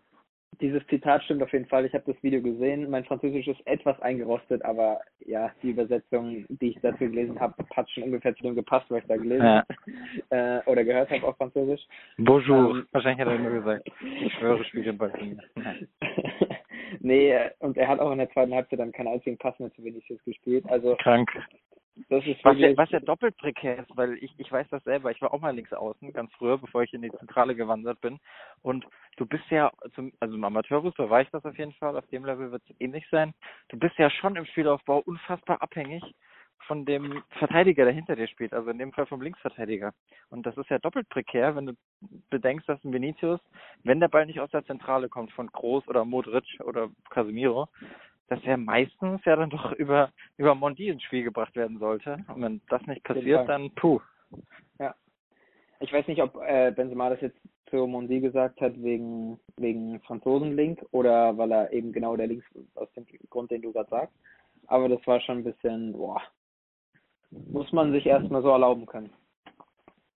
Dieses 0.62 0.86
Zitat 0.88 1.24
stimmt 1.24 1.44
auf 1.44 1.52
jeden 1.54 1.66
Fall. 1.68 1.86
Ich 1.86 1.94
habe 1.94 2.12
das 2.12 2.22
Video 2.24 2.42
gesehen. 2.42 2.90
Mein 2.90 3.06
Französisch 3.06 3.48
ist 3.48 3.66
etwas 3.66 4.00
eingerostet, 4.02 4.64
aber 4.64 5.00
ja, 5.26 5.52
die 5.62 5.72
Übersetzung, 5.72 6.46
die 6.50 6.70
ich 6.70 6.80
dazu 6.82 7.00
gelesen 7.00 7.40
habe, 7.40 7.56
hat 7.76 7.90
schon 7.90 8.04
ungefähr 8.04 8.36
zu 8.36 8.44
dem 8.44 8.56
gepasst, 8.56 8.86
was 8.90 9.02
ich 9.02 9.08
da 9.08 9.18
gelesen 9.18 9.44
ja. 9.44 9.66
äh, 10.30 10.62
oder 10.66 10.84
gehört 10.84 11.10
habe 11.10 11.28
auf 11.28 11.38
Französisch. 11.38 11.82
Bonjour. 12.18 12.78
Ähm, 12.78 12.88
Wahrscheinlich 12.92 13.26
hat 13.26 13.34
er 13.34 13.40
nur 13.40 13.52
gesagt, 13.52 13.90
ich 14.24 14.34
schwöre, 14.34 14.64
spiele 14.66 14.94
bei 14.94 15.12
mir. 15.22 15.38
nee, 17.00 17.36
und 17.60 17.78
er 17.78 17.88
hat 17.88 18.00
auch 18.00 18.12
in 18.12 18.20
der 18.20 18.30
zweiten 18.32 18.54
Halbzeit 18.54 18.80
dann 18.80 18.92
keinen 18.92 19.08
einzigen 19.08 19.38
Pass 19.38 19.58
mehr 19.60 19.72
zu 19.74 19.84
Vinicius 19.84 20.24
gespielt. 20.24 20.66
Also 20.70 20.96
krank. 21.02 21.30
Das 22.10 22.26
ist 22.26 22.44
was, 22.44 22.58
ja, 22.58 22.76
was 22.76 22.90
ja 22.92 23.00
doppelt 23.00 23.38
prekär 23.38 23.80
ist, 23.80 23.96
weil 23.96 24.16
ich, 24.16 24.34
ich 24.38 24.52
weiß 24.52 24.68
das 24.70 24.84
selber. 24.84 25.12
Ich 25.12 25.22
war 25.22 25.34
auch 25.34 25.40
mal 25.40 25.56
links 25.56 25.72
außen, 25.72 26.12
ganz 26.12 26.32
früher, 26.34 26.58
bevor 26.58 26.84
ich 26.84 26.94
in 26.94 27.02
die 27.02 27.12
Zentrale 27.12 27.56
gewandert 27.56 28.02
bin. 28.02 28.20
Und 28.62 28.86
du 29.16 29.26
bist 29.26 29.46
ja, 29.50 29.72
zum, 29.96 30.12
also 30.20 30.36
im 30.36 30.44
Amateurfußball 30.44 31.10
weiß 31.10 31.28
ich 31.28 31.32
das 31.32 31.46
auf 31.46 31.58
jeden 31.58 31.72
Fall, 31.74 31.96
auf 31.98 32.08
dem 32.08 32.26
Level 32.26 32.52
wird 32.52 32.64
es 32.70 32.76
ähnlich 32.82 33.06
sein. 33.12 33.34
Du 33.70 33.80
bist 33.80 33.98
ja 33.98 34.10
schon 34.10 34.36
im 34.36 34.46
Spielaufbau 34.46 35.00
unfassbar 35.06 35.62
abhängig 35.62 36.04
von 36.68 36.86
dem 36.86 37.24
Verteidiger, 37.38 37.86
der 37.86 37.94
hinter 37.94 38.16
dir 38.16 38.28
spielt, 38.28 38.54
also 38.54 38.70
in 38.70 38.78
dem 38.78 38.92
Fall 38.92 39.06
vom 39.06 39.22
Linksverteidiger. 39.22 39.94
Und 40.30 40.46
das 40.46 40.58
ist 40.58 40.70
ja 40.70 40.80
doppelt 40.80 41.08
prekär, 41.10 41.56
wenn 41.56 41.68
du 41.68 41.74
bedenkst, 42.30 42.68
dass 42.68 42.84
ein 42.84 42.94
Vinicius, 42.94 43.40
wenn 43.84 44.00
der 44.00 44.08
Ball 44.08 44.26
nicht 44.26 44.40
aus 44.40 44.52
der 44.52 44.66
Zentrale 44.66 45.08
kommt, 45.08 45.32
von 45.32 45.48
Groß 45.48 45.88
oder 45.88 46.06
Modric 46.06 46.46
oder 46.64 46.90
Casemiro, 47.10 47.70
dass 48.28 48.44
er 48.44 48.58
meistens 48.58 49.24
ja 49.26 49.36
dann 49.36 49.50
doch 49.50 49.72
über, 49.74 50.12
über 50.38 50.56
Mondi 50.56 50.90
ins 50.90 51.04
Spiel 51.04 51.24
gebracht 51.24 51.56
werden 51.56 51.80
sollte. 51.80 52.18
Und 52.34 52.42
wenn 52.42 52.62
das 52.70 52.86
nicht 52.88 53.04
passiert, 53.04 53.48
dann 53.48 53.72
puh. 53.76 54.00
Ja. 54.80 54.96
Ich 55.80 55.92
weiß 55.94 56.08
nicht, 56.08 56.22
ob 56.22 56.36
äh, 56.42 56.72
Benzema 56.72 57.10
das 57.10 57.22
jetzt 57.22 57.40
zu 57.70 57.88
Mondi 57.88 58.20
gesagt 58.20 58.62
hat 58.62 58.74
wegen 58.82 59.40
wegen 59.58 60.00
Franzosen-Link 60.02 60.86
oder 60.92 61.38
weil 61.38 61.52
er 61.52 61.72
eben 61.72 61.92
genau 61.92 62.16
der 62.16 62.28
Links 62.28 62.46
aus 62.76 62.92
dem 62.94 63.06
Grund, 63.30 63.52
den 63.52 63.62
du 63.62 63.72
gerade 63.72 63.90
sagst. 63.90 64.16
Aber 64.68 64.90
das 64.90 65.06
war 65.06 65.20
schon 65.22 65.40
ein 65.40 65.44
bisschen, 65.44 65.94
boah, 65.94 66.22
muss 67.32 67.72
man 67.72 67.92
sich 67.92 68.06
erstmal 68.06 68.42
so 68.42 68.50
erlauben 68.50 68.86
können. 68.86 69.12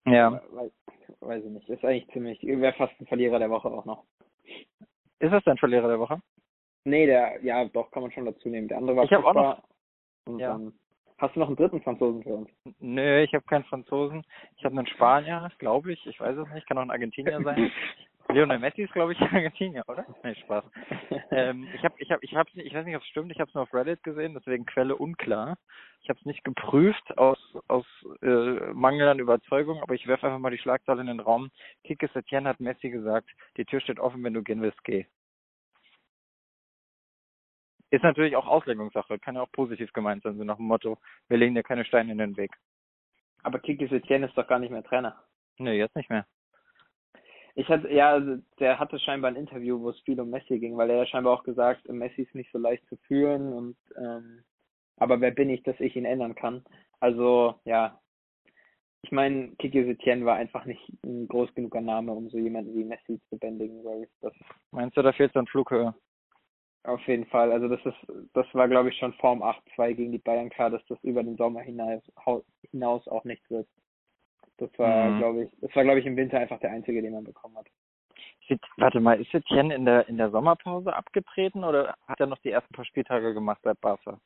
Ja. 0.05 0.41
Weiß, 0.51 0.71
weiß 1.19 1.43
ich 1.43 1.51
nicht. 1.51 1.69
Ist 1.69 1.85
eigentlich 1.85 2.09
ziemlich, 2.11 2.41
wäre 2.41 2.73
fast 2.73 2.99
ein 2.99 3.07
Verlierer 3.07 3.39
der 3.39 3.49
Woche 3.49 3.69
auch 3.69 3.85
noch. 3.85 4.03
Ist 5.19 5.31
das 5.31 5.43
dein 5.43 5.57
Verlierer 5.57 5.87
der 5.87 5.99
Woche? 5.99 6.21
Nee, 6.83 7.05
der, 7.05 7.43
ja, 7.43 7.65
doch, 7.65 7.91
kann 7.91 8.03
man 8.03 8.11
schon 8.11 8.25
dazu 8.25 8.49
nehmen. 8.49 8.67
Der 8.67 8.77
andere 8.77 8.97
war 8.97 9.03
Ich 9.03 9.11
habe 9.13 9.25
auch 9.25 9.33
noch. 9.33 10.39
ja. 10.39 10.53
Dann, 10.53 10.73
hast 11.17 11.35
du 11.35 11.39
noch 11.39 11.47
einen 11.47 11.55
dritten 11.57 11.81
Franzosen 11.81 12.23
für 12.23 12.35
uns? 12.35 12.49
Nö, 12.79 13.21
ich 13.21 13.33
habe 13.33 13.45
keinen 13.45 13.65
Franzosen. 13.65 14.23
Ich 14.57 14.65
habe 14.65 14.77
einen 14.77 14.87
Spanier, 14.87 15.51
glaube 15.59 15.93
ich. 15.93 16.05
Ich 16.07 16.19
weiß 16.19 16.37
es 16.37 16.47
nicht. 16.53 16.67
Kann 16.67 16.77
auch 16.77 16.83
ein 16.83 16.91
Argentinier 16.91 17.41
sein. 17.43 17.71
Lionel 18.31 18.59
Messi 18.59 18.83
ist, 18.83 18.93
glaube 18.93 19.13
ich, 19.13 19.19
Argentinier, 19.33 19.83
oder? 19.87 20.05
Nee, 20.23 20.35
Spaß. 20.35 20.63
ähm, 21.31 21.67
ich 21.73 21.83
habe, 21.83 21.95
ich 21.97 22.11
habe, 22.11 22.23
ich 22.23 22.35
habe, 22.35 22.49
ich 22.53 22.73
weiß 22.73 22.85
nicht, 22.85 22.95
ob 22.95 23.01
es 23.01 23.07
stimmt. 23.07 23.31
Ich 23.31 23.39
habe 23.39 23.49
es 23.49 23.55
nur 23.55 23.63
auf 23.63 23.73
Reddit 23.73 24.03
gesehen, 24.03 24.35
deswegen 24.35 24.65
Quelle 24.65 24.95
unklar. 24.95 25.57
Ich 26.01 26.09
habe 26.09 26.19
es 26.19 26.25
nicht 26.25 26.43
geprüft 26.43 27.17
aus 27.17 27.39
aus 27.67 27.85
äh, 28.21 28.71
Mangel 28.73 29.07
an 29.07 29.19
Überzeugung, 29.19 29.81
aber 29.81 29.95
ich 29.95 30.07
werfe 30.07 30.27
einfach 30.27 30.39
mal 30.39 30.51
die 30.51 30.59
Schlagzeile 30.59 31.01
in 31.01 31.07
den 31.07 31.19
Raum. 31.19 31.49
Kike 31.83 32.07
Setien 32.13 32.47
hat 32.47 32.59
Messi 32.59 32.89
gesagt: 32.91 33.29
Die 33.57 33.65
Tür 33.65 33.81
steht 33.81 33.99
offen, 33.99 34.23
wenn 34.23 34.33
du 34.35 34.43
gehen 34.43 34.61
willst, 34.61 34.83
geh. 34.83 35.05
Ist 37.91 38.03
natürlich 38.03 38.35
auch 38.35 38.47
Auslegungssache, 38.47 39.19
kann 39.19 39.35
ja 39.35 39.41
auch 39.41 39.51
positiv 39.51 39.91
gemeint 39.93 40.23
sein, 40.23 40.37
so 40.37 40.43
nach 40.43 40.57
dem 40.57 40.67
Motto, 40.67 40.97
wir 41.27 41.37
legen 41.37 41.55
dir 41.55 41.63
keine 41.63 41.85
Steine 41.85 42.11
in 42.11 42.19
den 42.19 42.37
Weg. 42.37 42.51
Aber 43.43 43.59
Kiki 43.59 43.87
Setien 43.87 44.23
ist 44.23 44.37
doch 44.37 44.47
gar 44.47 44.59
nicht 44.59 44.71
mehr 44.71 44.83
Trainer. 44.83 45.23
Nee, 45.57 45.77
jetzt 45.77 45.95
nicht 45.95 46.09
mehr. 46.09 46.25
Ich 47.55 47.67
hatte, 47.67 47.91
ja, 47.91 48.11
also 48.11 48.37
der 48.59 48.79
hatte 48.79 48.99
scheinbar 48.99 49.31
ein 49.31 49.37
Interview, 49.37 49.81
wo 49.81 49.89
es 49.89 49.99
viel 50.01 50.19
um 50.21 50.29
Messi 50.29 50.59
ging, 50.59 50.77
weil 50.77 50.89
er 50.89 50.97
ja 50.97 51.05
scheinbar 51.05 51.33
auch 51.33 51.43
gesagt, 51.43 51.89
Messi 51.89 52.21
ist 52.21 52.35
nicht 52.35 52.51
so 52.51 52.57
leicht 52.57 52.85
zu 52.87 52.95
führen 53.07 53.51
und 53.51 53.77
ähm, 53.97 54.43
aber 54.97 55.19
wer 55.21 55.31
bin 55.31 55.49
ich, 55.49 55.63
dass 55.63 55.79
ich 55.79 55.95
ihn 55.95 56.05
ändern 56.05 56.35
kann? 56.35 56.63
Also, 56.99 57.55
ja. 57.65 57.99
Ich 59.01 59.11
meine, 59.11 59.55
Kiki 59.57 59.85
Setien 59.85 60.25
war 60.25 60.35
einfach 60.35 60.65
nicht 60.65 60.81
ein 61.05 61.27
groß 61.29 61.53
genuger 61.55 61.79
Name, 61.79 62.11
um 62.11 62.29
so 62.29 62.37
jemanden 62.37 62.75
wie 62.75 62.83
Messi 62.83 63.19
zu 63.29 63.37
bändigen, 63.37 63.83
weil 63.85 64.09
das 64.21 64.33
Meinst 64.71 64.97
du, 64.97 65.01
da 65.01 65.13
fehlt 65.13 65.31
so 65.31 65.39
ein 65.39 65.47
Flughöhe? 65.47 65.95
Auf 66.83 67.05
jeden 67.07 67.25
Fall. 67.25 67.51
Also 67.51 67.67
das 67.67 67.85
ist, 67.85 67.97
das 68.33 68.45
war 68.53 68.67
glaube 68.67 68.89
ich 68.89 68.97
schon 68.97 69.13
Form 69.13 69.43
8-2 69.43 69.93
gegen 69.93 70.11
die 70.11 70.17
Bayern 70.17 70.49
klar, 70.49 70.69
dass 70.69 70.85
das 70.85 70.97
über 71.03 71.23
den 71.23 71.35
Sommer 71.35 71.61
hinaus, 71.61 72.01
hinaus 72.71 73.07
auch 73.07 73.23
nichts 73.25 73.49
wird. 73.49 73.67
Das 74.57 74.69
war, 74.77 75.09
mhm. 75.09 75.17
glaube 75.19 75.43
ich, 75.43 75.49
das 75.61 75.75
war 75.75 75.83
glaube 75.83 75.99
ich 75.99 76.05
im 76.05 76.15
Winter 76.15 76.39
einfach 76.39 76.59
der 76.59 76.71
einzige, 76.71 77.01
den 77.01 77.13
man 77.13 77.23
bekommen 77.23 77.57
hat. 77.57 77.67
Warte 78.77 78.99
mal, 78.99 79.21
ist 79.21 79.33
Etienne 79.33 79.75
in 79.75 79.85
der 79.85 80.07
in 80.07 80.17
der 80.17 80.31
Sommerpause 80.31 80.95
abgetreten 80.95 81.63
oder 81.63 81.95
hat 82.07 82.19
er 82.19 82.25
noch 82.25 82.39
die 82.39 82.49
ersten 82.49 82.73
paar 82.73 82.85
Spieltage 82.85 83.33
gemacht 83.33 83.59
bei 83.61 83.73
Barca? 83.75 84.19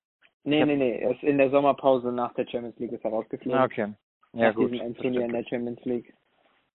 Nee, 0.46 0.64
nee, 0.66 0.76
nee, 0.76 1.00
er 1.00 1.12
ist 1.12 1.24
in 1.24 1.38
der 1.38 1.50
Sommerpause 1.50 2.12
nach 2.12 2.34
der 2.34 2.46
Champions 2.48 2.78
League 2.80 2.92
ist 2.92 3.04
er 3.04 3.12
rausgeflogen. 3.12 3.60
Ah, 3.60 3.66
okay. 3.66 3.94
Ja, 4.34 4.48
nach 4.48 4.56
gut. 4.56 4.72
diesem 4.72 4.86
Endturnier 4.86 5.26
in 5.26 5.34
der 5.34 5.44
Champions 5.44 5.84
League. 5.86 6.14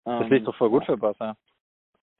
Das 0.04 0.22
ähm, 0.22 0.30
liegt 0.30 0.46
doch 0.46 0.56
voll 0.56 0.70
gut 0.70 0.84
für 0.84 0.96
Barca. 0.96 1.36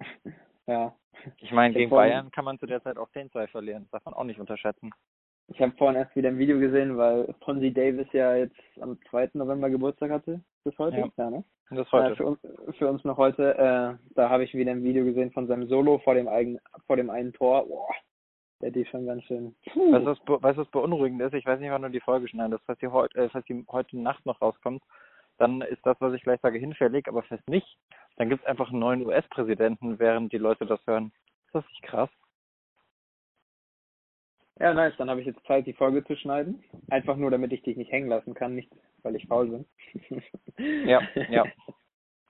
ja, 0.67 0.95
ich 1.39 1.53
meine, 1.53 1.75
gegen 1.75 1.91
Bayern 1.91 2.31
kann 2.31 2.45
man 2.45 2.59
zu 2.59 2.67
der 2.67 2.83
Zeit 2.83 2.97
auch 2.97 3.09
10-2 3.11 3.49
verlieren. 3.49 3.83
Das 3.85 3.91
darf 3.93 4.05
man 4.05 4.15
auch 4.15 4.25
nicht 4.25 4.41
unterschätzen. 4.41 4.91
Ich 5.49 5.61
habe 5.63 5.73
vorhin 5.79 5.97
erst 5.97 6.15
wieder 6.15 6.29
ein 6.29 6.39
Video 6.39 6.59
gesehen, 6.59 6.99
weil 6.99 7.25
Ponzi 7.41 7.73
Davis 7.73 8.07
ja 8.13 8.37
jetzt 8.37 8.61
am 8.81 8.99
2. 9.09 9.31
November 9.35 9.71
Geburtstag 9.71 10.11
hatte. 10.11 10.41
Bis 10.65 10.77
heute? 10.79 10.99
Ja, 10.99 11.09
ja 11.17 11.31
ne? 11.31 11.45
Das 11.71 11.91
heute. 11.91 12.11
Ja, 12.11 12.15
für, 12.17 12.27
uns, 12.27 12.41
für 12.77 12.89
uns 12.89 13.05
noch 13.05 13.17
heute. 13.17 13.57
Äh, 13.57 14.15
da 14.15 14.29
habe 14.29 14.45
ich 14.45 14.55
wieder 14.55 14.73
ein 14.73 14.85
Video 14.85 15.05
gesehen 15.05 15.31
von 15.33 15.47
seinem 15.47 15.67
Solo 15.69 15.99
vor 15.99 16.15
dem, 16.15 16.29
eigenen, 16.29 16.61
vor 16.87 16.97
dem 16.97 17.09
einen 17.09 17.33
Tor. 17.33 17.67
Boah, 17.67 17.89
der 18.61 18.71
die 18.71 18.85
schon 18.87 19.07
ganz 19.07 19.25
schön. 19.25 19.55
Weißt 19.67 20.07
du, 20.07 20.35
was, 20.35 20.43
weißt, 20.43 20.59
was 20.59 20.71
beunruhigend 20.71 21.23
ist? 21.23 21.35
Ich 21.35 21.47
weiß 21.47 21.61
nicht, 21.61 21.71
wann 21.71 21.83
du 21.83 21.91
die 21.91 22.01
Folge 22.01 22.29
schneidest. 22.29 22.65
Falls 22.67 22.79
die, 22.81 22.89
heu, 22.89 23.07
äh, 23.15 23.29
falls 23.31 23.47
die 23.47 23.65
heute 23.71 23.99
Nacht 23.99 24.25
noch 24.27 24.43
rauskommt, 24.43 24.83
dann 25.39 25.63
ist 25.63 25.85
das, 25.85 25.97
was 26.01 26.15
ich 26.15 26.23
gleich 26.23 26.41
sage, 26.41 26.59
hinfällig. 26.59 27.09
Aber 27.09 27.23
falls 27.23 27.47
nicht, 27.47 27.79
dann 28.17 28.29
gibt 28.29 28.43
es 28.43 28.49
einfach 28.49 28.71
einen 28.71 28.81
neuen 28.81 29.07
US-Präsidenten, 29.07 29.99
während 29.99 30.33
die 30.33 30.39
Leute 30.39 30.67
das 30.67 30.81
hören. 30.87 31.13
Ist 31.47 31.55
das 31.55 31.69
nicht 31.69 31.83
krass? 31.83 32.11
Ja, 34.61 34.75
nice. 34.75 34.95
Dann 34.99 35.09
habe 35.09 35.21
ich 35.21 35.27
jetzt 35.27 35.45
Zeit, 35.47 35.67
die 35.67 35.73
Folge 35.73 36.05
zu 36.05 36.17
schneiden. 36.17 36.63
Einfach 36.91 37.17
nur, 37.17 37.31
damit 37.31 37.53
ich 37.53 37.63
dich 37.63 37.77
nicht 37.77 37.93
hängen 37.93 38.09
lassen 38.09 38.35
kann, 38.35 38.55
nicht 38.55 38.71
weil 39.03 39.17
ich 39.17 39.27
faul 39.27 39.65
bin. 40.09 40.25
ja, 40.87 41.01
ja. 41.31 41.45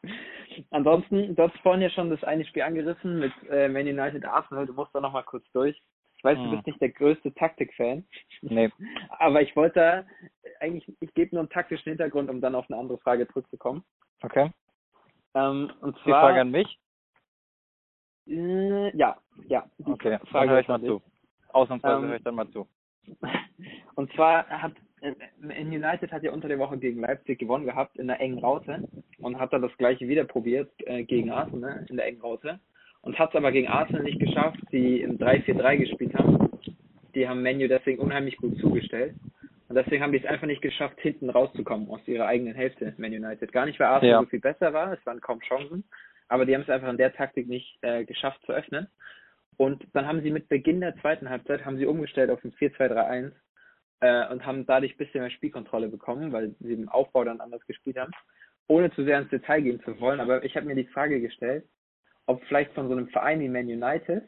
Ansonsten, 0.71 1.35
du 1.35 1.43
hast 1.43 1.57
vorhin 1.59 1.83
ja 1.83 1.91
schon 1.91 2.11
das 2.11 2.23
eine 2.25 2.45
Spiel 2.45 2.63
angerissen 2.63 3.19
mit 3.19 3.33
äh, 3.51 3.69
Man 3.69 3.87
United 3.87 4.25
Arsenal. 4.25 4.67
Du 4.67 4.73
musst 4.73 4.95
da 4.95 5.01
nochmal 5.01 5.25
kurz 5.25 5.45
durch. 5.53 5.81
Ich 6.17 6.25
weiß, 6.25 6.37
hm. 6.37 6.45
du 6.45 6.51
bist 6.53 6.67
nicht 6.67 6.81
der 6.81 6.91
größte 6.91 7.33
Taktik-Fan. 7.35 8.05
Nee. 8.43 8.71
Aber 9.19 9.41
ich 9.41 9.55
wollte 9.55 10.05
eigentlich, 10.61 10.97
ich 11.01 11.15
gebe 11.15 11.35
nur 11.35 11.41
einen 11.41 11.51
taktischen 11.51 11.91
Hintergrund, 11.91 12.31
um 12.31 12.41
dann 12.41 12.55
auf 12.55 12.71
eine 12.71 12.79
andere 12.79 12.99
Frage 12.99 13.27
zurückzukommen. 13.29 13.85
Okay. 14.23 14.51
Ähm, 15.35 15.71
und 15.81 15.97
zwar. 15.99 16.05
Die 16.05 16.11
Frage 16.11 16.41
an 16.41 16.51
mich? 16.51 16.79
Äh, 18.27 18.97
ja, 18.97 19.17
ja. 19.49 19.65
Okay, 19.85 20.19
Frage 20.31 20.51
höre 20.51 20.61
ich 20.61 20.69
mal 20.69 20.81
zu. 20.81 21.03
Ausnahmsweise 21.53 22.03
ähm, 22.03 22.09
höre 22.09 22.17
ich 22.17 22.25
dann 22.25 22.35
mal 22.35 22.49
zu. 22.51 22.69
Und 23.95 24.13
zwar 24.13 24.47
hat 24.49 24.73
äh, 25.01 25.15
in 25.41 25.69
United 25.69 26.13
hat 26.13 26.23
ja 26.23 26.33
unter 26.33 26.49
der 26.49 26.59
Woche 26.59 26.79
gegen 26.79 27.01
Leipzig 27.01 27.39
gewonnen 27.39 27.65
gehabt 27.65 27.97
in 27.97 28.07
der 28.07 28.21
engen 28.21 28.39
Raute 28.39 28.87
und 29.19 29.39
hat 29.39 29.53
dann 29.53 29.63
das 29.63 29.77
gleiche 29.79 30.09
wieder 30.09 30.25
probiert 30.25 30.71
äh, 30.87 31.05
gegen 31.05 31.31
Arsenal 31.31 31.87
in 31.89 31.97
der 31.97 32.07
engen 32.07 32.21
Raute 32.21 32.61
und 33.01 33.19
hat 33.19 33.31
es 33.31 33.37
aber 33.37 33.53
gegen 33.53 33.69
Arsenal 33.69 34.03
nicht 34.03 34.21
geschafft, 34.21 34.61
die 34.73 35.01
im 35.01 35.19
3-4-3 35.19 35.77
gespielt 35.79 36.15
haben. 36.15 36.51
Die 37.15 37.29
haben 37.29 37.43
Menu 37.43 37.67
deswegen 37.69 38.01
unheimlich 38.01 38.37
gut 38.37 38.59
zugestellt. 38.59 39.15
Und 39.69 39.77
deswegen 39.77 40.03
haben 40.03 40.13
die 40.13 40.19
es 40.19 40.25
einfach 40.25 40.47
nicht 40.47 40.63
geschafft, 40.63 40.99
hinten 41.01 41.29
rauszukommen 41.31 41.89
aus 41.91 42.01
ihrer 42.07 42.27
eigenen 42.27 42.55
Hälfte, 42.55 42.95
Man 42.97 43.13
United. 43.13 43.53
Gar 43.53 43.67
nicht, 43.67 43.79
weil 43.79 43.89
Arsenal 43.89 44.13
ja. 44.13 44.21
so 44.21 44.27
viel 44.27 44.41
besser 44.41 44.73
war, 44.73 44.93
es 44.93 45.05
waren 45.05 45.21
kaum 45.21 45.41
Chancen, 45.41 45.85
aber 46.29 46.47
die 46.47 46.55
haben 46.55 46.63
es 46.63 46.71
einfach 46.71 46.89
in 46.89 46.97
der 46.97 47.13
Taktik 47.13 47.49
nicht 47.49 47.79
äh, 47.83 48.05
geschafft 48.05 48.41
zu 48.47 48.53
öffnen. 48.53 48.89
Und 49.59 49.85
dann 49.93 50.07
haben 50.07 50.23
sie 50.23 50.31
mit 50.31 50.49
Beginn 50.49 50.81
der 50.81 50.97
zweiten 50.97 51.29
Halbzeit 51.29 51.65
haben 51.65 51.77
sie 51.77 51.87
umgestellt 51.87 52.31
auf 52.31 52.43
ein 52.45 52.53
4-2-3-1 52.53 53.33
äh, 54.01 54.33
und 54.33 54.47
haben 54.47 54.65
dadurch 54.67 54.95
ein 54.95 54.99
bisschen 54.99 55.21
mehr 55.21 55.31
Spielkontrolle 55.31 55.89
bekommen, 55.89 56.33
weil 56.33 56.55
sie 56.61 56.73
im 56.73 56.89
Aufbau 56.89 57.25
dann 57.25 57.41
anders 57.41 57.67
gespielt 57.67 57.99
haben, 57.99 58.13
ohne 58.69 58.91
zu 58.93 59.05
sehr 59.05 59.19
ins 59.19 59.31
Detail 59.31 59.61
gehen 59.61 59.83
zu 59.83 60.01
wollen. 60.01 60.21
Aber 60.21 60.45
ich 60.45 60.57
habe 60.57 60.67
mir 60.67 60.77
die 60.77 60.87
Frage 60.87 61.21
gestellt, 61.21 61.65
ob 62.27 62.43
vielleicht 62.45 62.73
von 62.73 62.89
so 62.89 62.95
einem 62.95 63.09
Verein 63.09 63.41
wie 63.41 63.49
Man 63.49 63.67
United 63.67 64.23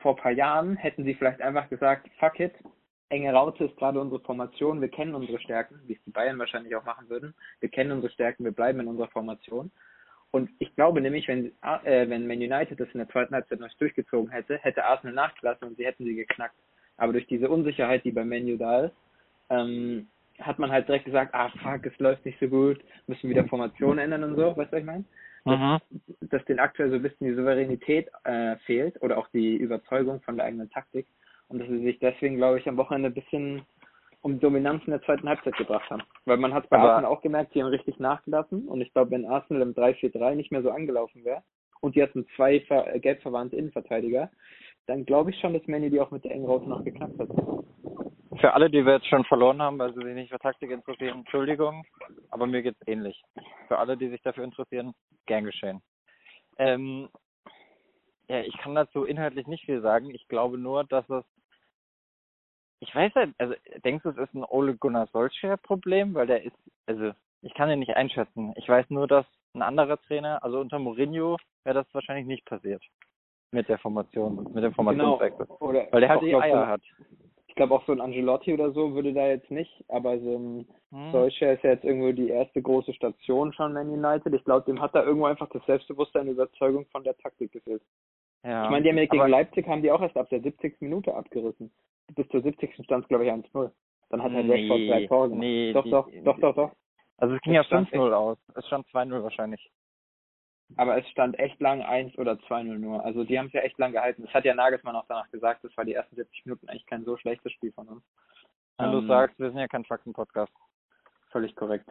vor 0.00 0.16
ein 0.16 0.22
paar 0.22 0.32
Jahren 0.32 0.76
hätten 0.76 1.04
sie 1.04 1.14
vielleicht 1.14 1.40
einfach 1.40 1.68
gesagt, 1.68 2.08
fuck 2.18 2.38
it, 2.40 2.54
enge 3.12 3.32
Raute 3.32 3.64
ist 3.64 3.76
gerade 3.76 4.00
unsere 4.00 4.20
Formation, 4.20 4.80
wir 4.80 4.88
kennen 4.88 5.14
unsere 5.14 5.38
Stärken, 5.38 5.80
wie 5.86 5.94
es 5.94 6.02
die 6.04 6.10
Bayern 6.10 6.38
wahrscheinlich 6.38 6.74
auch 6.74 6.84
machen 6.84 7.08
würden, 7.08 7.34
wir 7.60 7.68
kennen 7.68 7.92
unsere 7.92 8.12
Stärken, 8.12 8.44
wir 8.44 8.52
bleiben 8.52 8.80
in 8.80 8.88
unserer 8.88 9.08
Formation 9.08 9.70
und 10.32 10.50
ich 10.58 10.74
glaube 10.74 11.00
nämlich, 11.02 11.28
wenn, 11.28 11.52
äh, 11.84 12.08
wenn 12.08 12.26
Man 12.26 12.38
United 12.38 12.80
das 12.80 12.88
in 12.92 12.98
der 12.98 13.08
zweiten 13.10 13.34
Halbzeit 13.34 13.60
noch 13.60 13.72
durchgezogen 13.74 14.30
hätte, 14.30 14.58
hätte 14.58 14.84
Arsenal 14.84 15.14
nachgelassen 15.14 15.68
und 15.68 15.76
sie 15.76 15.84
hätten 15.84 16.04
sie 16.04 16.14
geknackt. 16.14 16.56
Aber 16.96 17.12
durch 17.12 17.26
diese 17.26 17.50
Unsicherheit, 17.50 18.02
die 18.04 18.12
bei 18.12 18.24
Menu 18.24 18.56
da 18.56 18.86
ist, 18.86 18.94
ähm, 19.50 20.08
hat 20.40 20.58
man 20.58 20.72
halt 20.72 20.88
direkt 20.88 21.04
gesagt, 21.04 21.34
ah 21.34 21.50
fuck, 21.62 21.84
es 21.84 21.98
läuft 21.98 22.24
nicht 22.24 22.40
so 22.40 22.48
gut, 22.48 22.80
müssen 23.06 23.28
wieder 23.28 23.44
Formationen 23.44 23.98
ändern 23.98 24.24
und 24.24 24.36
so, 24.36 24.56
weißt 24.56 24.72
du, 24.72 24.76
was 24.76 24.80
ich 24.80 24.86
meine? 24.86 25.04
Dass, 25.44 25.58
Mhm. 25.58 25.80
dass 26.30 26.44
denen 26.46 26.60
aktuell 26.60 26.88
so 26.90 26.96
ein 26.96 27.02
bisschen 27.02 27.26
die 27.26 27.34
Souveränität 27.34 28.08
äh, 28.24 28.56
fehlt 28.64 29.02
oder 29.02 29.18
auch 29.18 29.28
die 29.34 29.56
Überzeugung 29.56 30.22
von 30.22 30.36
der 30.36 30.46
eigenen 30.46 30.70
Taktik 30.70 31.06
und 31.52 31.58
dass 31.58 31.68
sie 31.68 31.82
sich 31.84 31.98
deswegen, 31.98 32.36
glaube 32.36 32.58
ich, 32.58 32.68
am 32.68 32.76
Wochenende 32.78 33.08
ein 33.08 33.14
bisschen 33.14 33.62
um 34.22 34.38
Dominanz 34.40 34.82
in 34.86 34.92
der 34.92 35.02
zweiten 35.02 35.28
Halbzeit 35.28 35.56
gebracht 35.56 35.88
haben. 35.90 36.02
Weil 36.24 36.36
man 36.38 36.54
hat 36.54 36.68
bei 36.70 36.78
Aber- 36.78 36.92
Arsenal 36.92 37.10
auch 37.12 37.20
gemerkt, 37.22 37.54
die 37.54 37.62
haben 37.62 37.68
richtig 37.70 37.98
nachgelassen 37.98 38.68
und 38.68 38.80
ich 38.80 38.92
glaube, 38.92 39.10
wenn 39.10 39.26
Arsenal 39.26 39.62
im 39.62 39.74
3-4-3 39.74 40.34
nicht 40.34 40.50
mehr 40.52 40.62
so 40.62 40.70
angelaufen 40.70 41.24
wäre 41.24 41.42
und 41.80 41.94
die 41.96 42.02
hatten 42.02 42.26
zwei 42.36 42.60
ver 42.60 42.94
äh, 42.94 43.00
gelb 43.00 43.20
verwandte 43.22 43.56
Innenverteidiger, 43.56 44.30
dann 44.86 45.04
glaube 45.04 45.30
ich 45.30 45.38
schon, 45.40 45.52
dass 45.52 45.66
Manny 45.66 45.90
die 45.90 46.00
auch 46.00 46.10
mit 46.10 46.24
der 46.24 46.32
engen 46.32 46.46
Raute 46.46 46.68
noch 46.68 46.84
geknackt 46.84 47.18
hat. 47.18 47.28
Für 48.40 48.54
alle, 48.54 48.70
die 48.70 48.84
wir 48.86 48.94
jetzt 48.94 49.06
schon 49.08 49.24
verloren 49.24 49.60
haben, 49.60 49.78
weil 49.78 49.92
sie 49.92 50.02
sich 50.02 50.14
nicht 50.14 50.30
für 50.32 50.38
Taktik 50.38 50.70
interessieren, 50.70 51.18
Entschuldigung, 51.18 51.84
aber 52.30 52.46
mir 52.46 52.62
geht's 52.62 52.80
ähnlich. 52.86 53.22
Für 53.68 53.78
alle, 53.78 53.96
die 53.96 54.08
sich 54.08 54.22
dafür 54.22 54.44
interessieren, 54.44 54.94
gern 55.26 55.44
geschehen. 55.44 55.82
Ähm, 56.58 57.08
ja, 58.28 58.40
ich 58.40 58.56
kann 58.58 58.74
dazu 58.74 59.04
inhaltlich 59.04 59.46
nicht 59.46 59.64
viel 59.66 59.82
sagen. 59.82 60.10
Ich 60.14 60.26
glaube 60.28 60.56
nur, 60.58 60.84
dass 60.84 61.08
es 61.10 61.24
ich 62.82 62.92
weiß 62.92 63.14
halt, 63.14 63.34
also 63.38 63.54
denkst 63.84 64.02
du, 64.02 64.10
es 64.10 64.16
ist 64.16 64.34
ein 64.34 64.44
Ole 64.44 64.76
Gunnar 64.76 65.06
Solskjaer 65.06 65.56
Problem, 65.56 66.14
weil 66.14 66.26
der 66.26 66.42
ist, 66.42 66.56
also 66.86 67.12
ich 67.40 67.54
kann 67.54 67.70
ihn 67.70 67.78
nicht 67.78 67.94
einschätzen. 67.94 68.52
Ich 68.56 68.68
weiß 68.68 68.90
nur, 68.90 69.06
dass 69.06 69.24
ein 69.54 69.62
anderer 69.62 70.00
Trainer, 70.02 70.42
also 70.42 70.58
unter 70.58 70.80
Mourinho, 70.80 71.36
wäre 71.62 71.74
das 71.74 71.94
wahrscheinlich 71.94 72.26
nicht 72.26 72.44
passiert 72.44 72.82
mit 73.52 73.68
der 73.68 73.78
Formation, 73.78 74.48
mit 74.52 74.64
dem 74.64 74.74
Formationswechsel, 74.74 75.46
Oder 75.60 75.86
weil 75.92 76.00
der 76.00 76.08
halt 76.08 76.22
die 76.22 76.34
Eier 76.34 76.64
so, 76.64 76.66
hat. 76.66 76.82
Ich 77.46 77.54
glaube 77.54 77.74
auch 77.74 77.86
so 77.86 77.92
ein 77.92 78.00
Angelotti 78.00 78.52
oder 78.52 78.72
so 78.72 78.94
würde 78.94 79.12
da 79.12 79.28
jetzt 79.28 79.50
nicht, 79.50 79.84
aber 79.88 80.18
so 80.18 80.36
ein 80.36 80.66
Hm. 80.90 81.12
Solskjaer 81.12 81.54
ist 81.54 81.62
ja 81.62 81.70
jetzt 81.70 81.84
irgendwo 81.84 82.10
die 82.12 82.30
erste 82.30 82.60
große 82.60 82.92
Station 82.94 83.52
schon 83.52 83.74
Man 83.74 83.90
United. 83.90 84.34
Ich 84.34 84.44
glaube, 84.44 84.66
dem 84.66 84.80
hat 84.80 84.94
da 84.94 85.04
irgendwo 85.04 85.26
einfach 85.26 85.48
das 85.50 85.64
Selbstbewusstsein 85.66 86.22
und 86.22 86.34
Überzeugung 86.34 86.86
von 86.86 87.04
der 87.04 87.16
Taktik 87.16 87.52
gefehlt. 87.52 87.82
Ja. 88.44 88.64
Ich 88.64 88.70
meine, 88.70 88.82
die 88.82 88.88
haben 88.88 88.98
ja 88.98 89.06
gegen 89.06 89.28
Leipzig 89.28 89.68
haben 89.68 89.82
die 89.82 89.92
auch 89.92 90.02
erst 90.02 90.16
ab 90.16 90.28
der 90.30 90.40
70. 90.40 90.80
Minute 90.80 91.14
abgerissen. 91.14 91.70
Bis 92.14 92.28
zur 92.28 92.42
70. 92.42 92.74
stand 92.84 93.04
es, 93.04 93.08
glaube 93.08 93.24
ich, 93.24 93.30
1-0. 93.32 93.70
Dann 94.10 94.22
hat 94.22 94.32
halt 94.32 94.46
Nee, 94.46 94.52
Rashford 94.68 94.90
drei 94.90 95.06
Tore 95.06 95.28
gemacht. 95.28 95.40
nee, 95.40 95.72
doch, 95.72 95.84
die- 95.84 95.90
doch, 95.90 96.08
doch, 96.24 96.38
doch, 96.40 96.54
doch. 96.54 96.72
Also 97.18 97.34
es 97.34 97.40
ging 97.42 97.52
Es 97.54 97.56
ja 97.56 97.64
stand 97.64 97.88
5-0 97.90 98.12
aus. 98.12 98.38
Es 98.54 98.66
stand 98.66 98.86
2-0 98.88 99.22
wahrscheinlich. 99.22 99.70
Aber 100.76 100.96
es 100.98 101.06
stand 101.10 101.38
echt 101.38 101.60
lang 101.60 101.82
1 101.82 102.16
oder 102.18 102.32
2-0 102.48 102.78
nur. 102.78 103.04
Also 103.04 103.24
die 103.24 103.38
haben 103.38 103.46
es 103.46 103.52
ja 103.52 103.60
echt 103.60 103.78
lang 103.78 103.92
gehalten. 103.92 104.22
Das 104.24 104.34
hat 104.34 104.44
ja 104.44 104.54
Nagelsmann 104.54 104.96
auch 104.96 105.04
danach 105.06 105.30
gesagt, 105.30 105.62
das 105.64 105.76
war 105.76 105.84
die 105.84 105.94
ersten 105.94 106.16
70 106.16 106.46
Minuten 106.46 106.68
eigentlich 106.68 106.86
kein 106.86 107.04
so 107.04 107.16
schlechtes 107.16 107.52
Spiel 107.52 107.72
von 107.72 107.88
uns. 107.88 108.02
Wenn 108.78 108.90
du 108.90 108.98
Ähm, 108.98 109.06
sagst, 109.06 109.38
wir 109.38 109.50
sind 109.50 109.58
ja 109.58 109.68
kein 109.68 109.84
Fakten-Podcast. 109.84 110.52
Völlig 111.30 111.54
korrekt. 111.56 111.86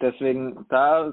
Deswegen, 0.00 0.66
da 0.68 1.12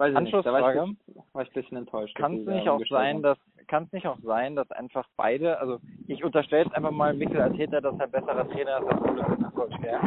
weiß 0.00 0.14
ich 0.14 0.20
nicht, 0.20 0.46
da 0.46 0.52
war 0.52 0.74
ich, 0.74 0.96
war 1.32 1.42
ich 1.42 1.48
ein 1.48 1.54
bisschen 1.54 1.76
enttäuscht. 1.76 2.16
Kann 2.16 2.38
es 2.38 2.46
nicht 2.46 2.68
auch 2.68 2.80
sein, 2.88 3.22
dass 3.22 3.38
kann 3.68 3.84
es 3.84 3.92
nicht 3.92 4.06
auch 4.06 4.18
sein, 4.24 4.56
dass 4.56 4.68
einfach 4.72 5.06
beide, 5.16 5.60
also 5.60 5.78
ich 6.08 6.24
unterstelle 6.24 6.64
jetzt 6.64 6.74
einfach 6.74 6.90
mal 6.90 7.14
Mikkel 7.14 7.40
Arteta, 7.40 7.80
dass 7.80 7.94
er 7.98 8.06
ein 8.06 8.10
besserer 8.10 8.48
Trainer 8.48 8.78
ist 8.80 8.88
als 8.88 9.02
Ole 9.02 9.22
Gunnar 9.22 9.52
Solskjaer. 9.54 10.00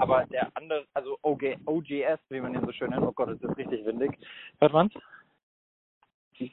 Aber 0.00 0.24
der 0.26 0.48
andere, 0.54 0.84
also 0.94 1.16
OG, 1.22 1.58
OGS, 1.66 2.18
wie 2.30 2.40
man 2.40 2.54
ihn 2.54 2.66
so 2.66 2.72
schön 2.72 2.90
nennt, 2.90 3.04
oh 3.04 3.12
Gott, 3.12 3.28
es 3.28 3.40
ist 3.40 3.56
richtig 3.56 3.84
windig. 3.84 4.18
Hört 4.58 4.72
man's? 4.72 4.92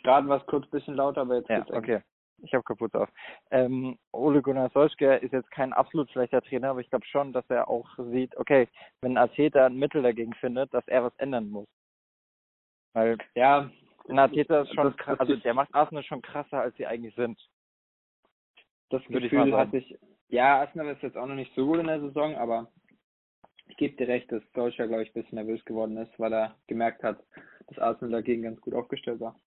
Gerade 0.04 0.28
war 0.28 0.40
es 0.40 0.46
kurz 0.46 0.66
ein 0.66 0.70
bisschen 0.70 0.96
lauter, 0.96 1.22
aber 1.22 1.38
jetzt 1.38 1.50
Ja, 1.50 1.60
geht's 1.62 1.72
okay. 1.72 2.02
Ich 2.44 2.54
habe 2.54 2.64
kaputt 2.64 2.94
auf. 2.94 3.10
Ähm, 3.50 3.98
Ole 4.12 4.44
Gunnar 4.44 4.70
Solskjaer 4.70 5.24
ist 5.24 5.34
jetzt 5.34 5.50
kein 5.50 5.74
absolut 5.74 6.12
schlechter 6.12 6.44
Trainer, 6.44 6.70
aber 6.70 6.82
ich 6.82 6.90
glaube 6.92 7.06
schon, 7.08 7.34
dass 7.34 7.50
er 7.50 7.68
auch 7.68 7.88
sieht, 8.12 8.38
okay, 8.38 8.68
wenn 9.02 9.18
Arteta 9.18 9.66
ein 9.66 9.80
Mittel 9.80 10.04
dagegen 10.04 10.36
findet, 10.36 10.72
dass 10.72 10.88
er 10.88 11.06
was 11.06 11.18
ändern 11.18 11.50
muss. 11.50 11.68
Weil 12.98 13.16
Ja, 13.36 13.70
ein 14.10 14.18
Arteta 14.18 14.62
ist 14.62 14.74
schon 14.74 14.98
krass, 14.98 15.20
also 15.20 15.36
der 15.36 15.54
macht 15.54 15.72
Arsenal 15.76 16.04
schon 16.04 16.24
krasser, 16.24 16.62
als 16.62 16.76
sie 16.78 16.88
eigentlich 16.88 17.14
sind. 17.14 17.40
das 18.90 19.04
Würde 19.08 19.28
ich 19.28 19.32
Gefühl 19.32 19.52
mal 19.52 19.66
sagen. 19.66 19.78
ich. 19.78 19.96
Ja, 20.30 20.62
Arsenal 20.62 20.88
ist 20.88 21.04
jetzt 21.04 21.16
auch 21.16 21.28
noch 21.28 21.36
nicht 21.36 21.54
so 21.54 21.68
gut 21.68 21.78
in 21.80 21.86
der 21.88 22.00
Saison, 22.00 22.36
aber 22.38 22.72
ich 23.68 23.78
gebe 23.78 23.96
dir 23.98 24.08
recht, 24.08 24.32
dass 24.32 24.42
Deutscher, 24.54 24.88
glaube 24.88 25.04
ich, 25.04 25.10
ein 25.10 25.22
bisschen 25.22 25.36
nervös 25.36 25.64
geworden 25.66 25.96
ist, 25.98 26.18
weil 26.20 26.34
er 26.34 26.56
gemerkt 26.66 27.04
hat, 27.04 27.24
dass 27.68 27.78
Arsenal 27.78 28.14
dagegen 28.14 28.42
ganz 28.42 28.60
gut 28.62 28.74
aufgestellt 28.74 29.20
war. 29.20 29.40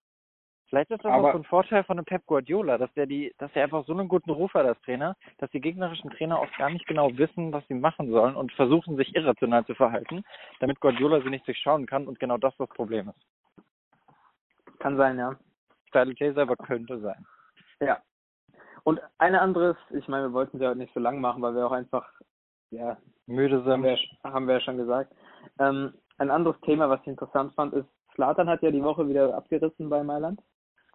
Vielleicht 0.69 0.93
ist 0.93 1.05
das 1.05 1.13
Aber- 1.13 1.31
auch 1.31 1.33
so 1.33 1.39
ein 1.39 1.45
Vorteil 1.45 1.83
von 1.83 1.97
dem 1.97 2.07
Pep 2.07 2.25
Guardiola, 2.27 2.79
dass 2.79 2.93
der 2.95 3.07
die, 3.07 3.35
dass 3.39 3.51
er 3.57 3.65
einfach 3.65 3.85
so 3.87 3.93
einen 3.93 4.07
guten 4.07 4.31
Ruf 4.31 4.55
hat 4.55 4.65
als 4.65 4.81
Trainer, 4.83 5.17
dass 5.39 5.51
die 5.51 5.61
gegnerischen 5.61 6.11
Trainer 6.11 6.41
oft 6.41 6.57
gar 6.57 6.71
nicht 6.71 6.87
genau 6.87 7.11
wissen, 7.19 7.53
was 7.53 7.67
sie 7.67 7.75
machen 7.75 8.13
sollen 8.13 8.37
und 8.37 8.53
versuchen 8.53 8.97
sich 8.97 9.13
irrational 9.17 9.67
zu 9.67 9.75
verhalten, 9.75 10.23
damit 10.61 10.79
Guardiola 10.79 11.21
sie 11.23 11.31
nicht 11.31 11.45
durchschauen 11.49 11.87
kann 11.87 12.07
und 12.07 12.21
genau 12.21 12.39
das 12.39 12.57
das 12.57 12.69
Problem 12.69 13.09
ist. 13.09 13.27
Kann 14.81 14.97
sein, 14.97 15.19
ja. 15.19 15.37
Steile 15.89 16.15
These, 16.15 16.41
aber 16.41 16.57
könnte 16.57 17.01
sein. 17.01 17.25
Ja. 17.81 18.01
Und 18.83 19.01
ein 19.19 19.35
anderes, 19.35 19.77
ich 19.91 20.09
meine, 20.09 20.29
wir 20.29 20.33
wollten 20.33 20.57
es 20.57 20.63
ja 20.63 20.71
heute 20.71 20.79
nicht 20.79 20.95
so 20.95 21.01
lang 21.01 21.21
machen, 21.21 21.43
weil 21.43 21.55
wir 21.55 21.67
auch 21.67 21.73
einfach, 21.73 22.11
ja, 22.71 22.97
Müde 23.27 23.65
haben 23.65 23.83
wir, 23.83 23.97
sind. 23.97 24.25
haben 24.25 24.47
wir 24.47 24.55
ja 24.55 24.61
schon 24.61 24.79
gesagt. 24.79 25.13
Ähm, 25.59 25.95
ein 26.19 26.31
anderes 26.31 26.61
Thema, 26.63 26.89
was 26.89 27.01
ich 27.03 27.09
interessant 27.09 27.55
fand, 27.55 27.75
ist, 27.75 27.87
Slatan 28.15 28.49
hat 28.49 28.63
ja 28.63 28.71
die 28.71 28.83
Woche 28.83 29.09
wieder 29.09 29.35
abgerissen 29.35 29.89
bei 29.89 30.03
Mailand. 30.03 30.41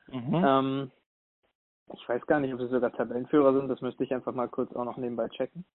Mhm. 0.07 0.43
Ähm, 0.45 0.91
ich 1.93 2.09
weiß 2.09 2.25
gar 2.25 2.39
nicht, 2.39 2.53
ob 2.53 2.59
sie 2.59 2.67
sogar 2.67 2.91
Tabellenführer 2.91 3.53
sind, 3.53 3.67
das 3.69 3.81
müsste 3.81 4.03
ich 4.03 4.13
einfach 4.13 4.33
mal 4.33 4.49
kurz 4.49 4.75
auch 4.75 4.85
noch 4.85 4.97
nebenbei 4.97 5.27
checken. 5.29 5.65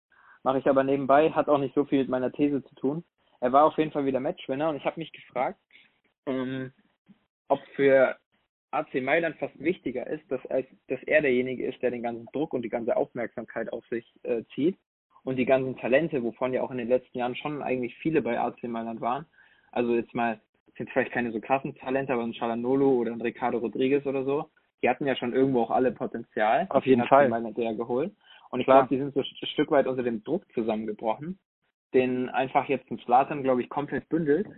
Mache 0.42 0.59
ich 0.59 0.68
aber 0.68 0.83
nebenbei, 0.83 1.31
hat 1.31 1.49
auch 1.49 1.59
nicht 1.59 1.75
so 1.75 1.85
viel 1.85 2.01
mit 2.01 2.09
meiner 2.09 2.33
These 2.33 2.64
zu 2.64 2.75
tun. 2.75 3.05
Er 3.40 3.53
war 3.53 3.64
auf 3.64 3.79
jeden 3.79 3.92
Fall 3.92 4.05
wieder 4.05 4.20
Matchwinner 4.20 4.70
und 4.70 4.77
ich 4.77 4.85
habe 4.85 4.99
mich 4.99 5.12
gefragt, 5.12 5.59
ähm, 6.27 6.73
ob 7.51 7.61
für 7.75 8.17
AC 8.71 9.03
Mailand 9.03 9.37
fast 9.37 9.59
wichtiger 9.59 10.07
ist, 10.07 10.31
dass, 10.31 10.45
als, 10.47 10.67
dass 10.89 11.03
er 11.05 11.23
derjenige 11.23 11.67
ist, 11.67 11.83
der 11.83 11.91
den 11.91 12.03
ganzen 12.03 12.27
Druck 12.33 12.53
und 12.53 12.63
die 12.63 12.69
ganze 12.69 12.97
Aufmerksamkeit 12.97 13.73
auf 13.73 13.85
sich 13.89 14.07
äh, 14.23 14.45
zieht 14.55 14.79
und 15.25 15.37
die 15.37 15.47
ganzen 15.47 15.77
Talente, 15.77 16.23
wovon 16.23 16.53
ja 16.53 16.63
auch 16.63 16.71
in 16.71 16.79
den 16.79 16.89
letzten 16.89 17.19
Jahren 17.19 17.37
schon 17.37 17.63
eigentlich 17.63 17.97
viele 17.97 18.23
bei 18.23 18.39
AC 18.39 18.63
Mailand 18.65 19.01
waren. 19.01 19.27
Also 19.73 19.95
jetzt 19.95 20.15
mal, 20.15 20.41
sind 20.77 20.89
vielleicht 20.91 21.13
keine 21.13 21.33
so 21.33 21.41
krassen 21.41 21.75
Talente, 21.77 22.13
aber 22.13 22.23
ein 22.23 22.33
Chalanolo 22.33 22.91
oder 22.91 23.13
ein 23.13 23.21
Ricardo 23.21 23.59
Rodriguez 23.59 24.07
oder 24.07 24.25
so, 24.25 24.51
die 24.83 24.89
hatten 24.89 25.07
ja 25.07 25.17
schon 25.17 25.35
irgendwo 25.35 25.63
auch 25.63 25.71
alle 25.71 25.93
Potenzial. 25.93 26.67
Auf 26.71 26.87
jeden 26.87 27.05
Fall. 27.07 27.29
Mailand 27.29 27.59
ja 27.59 27.73
geholt. 27.73 28.13
Und 28.51 28.61
ich 28.61 28.67
glaube, 28.67 28.89
die 28.89 28.99
sind 28.99 29.15
so 29.15 29.21
ein 29.21 29.49
Stück 29.49 29.71
weit 29.71 29.87
unter 29.87 30.03
dem 30.03 30.25
Druck 30.25 30.45
zusammengebrochen, 30.55 31.39
den 31.93 32.29
einfach 32.31 32.69
jetzt 32.69 32.91
ein 32.91 32.99
Slatan, 32.99 33.43
glaube 33.43 33.63
ich, 33.63 33.69
komplett 33.69 34.09
bündelt 34.09 34.49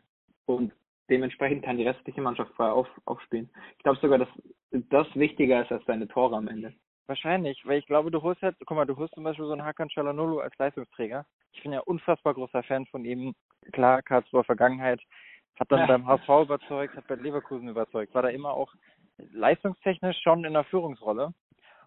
und 0.47 0.73
dementsprechend 1.11 1.65
kann 1.65 1.77
die 1.77 1.87
restliche 1.87 2.21
Mannschaft 2.21 2.53
frei 2.55 2.71
auf, 2.71 2.89
aufspielen. 3.05 3.51
Ich 3.77 3.83
glaube 3.85 3.99
sogar, 4.01 4.19
dass 4.19 4.29
das 4.71 5.07
wichtiger 5.15 5.63
ist 5.63 5.73
als 5.73 5.85
seine 5.87 6.09
Tore 6.09 6.37
am 6.37 6.49
Ende. 6.49 6.75
Wahrscheinlich, 7.07 7.61
weil 7.67 7.79
ich 7.79 7.87
glaube, 7.87 8.11
du 8.11 8.23
holst 8.23 8.43
halt, 8.43 8.57
guck 8.65 8.77
mal, 8.77 8.87
du 8.87 8.97
holst 8.97 9.15
zum 9.15 9.25
Beispiel 9.25 9.45
so 9.45 9.53
einen 9.53 9.65
Hakan 9.65 9.89
Çalhanoğlu 9.89 10.41
als 10.41 10.57
Leistungsträger. 10.59 11.27
Ich 11.53 11.63
bin 11.63 11.73
ja 11.73 11.81
unfassbar 11.81 12.33
großer 12.35 12.63
Fan 12.63 12.87
von 12.87 13.05
ihm. 13.05 13.35
Klar, 13.73 14.03
Karlsruher 14.03 14.45
Vergangenheit, 14.45 15.01
hat 15.59 15.71
dann 15.71 15.81
Ja. 15.81 15.87
beim 15.87 16.07
HSV 16.07 16.29
überzeugt, 16.45 16.97
hat 16.97 17.07
bei 17.09 17.17
Leverkusen 17.17 17.69
überzeugt, 17.69 18.15
war 18.15 18.23
da 18.23 18.29
immer 18.29 18.55
auch 18.55 18.73
leistungstechnisch 19.19 20.19
schon 20.23 20.45
in 20.45 20.55
der 20.55 20.65
Führungsrolle 20.65 21.33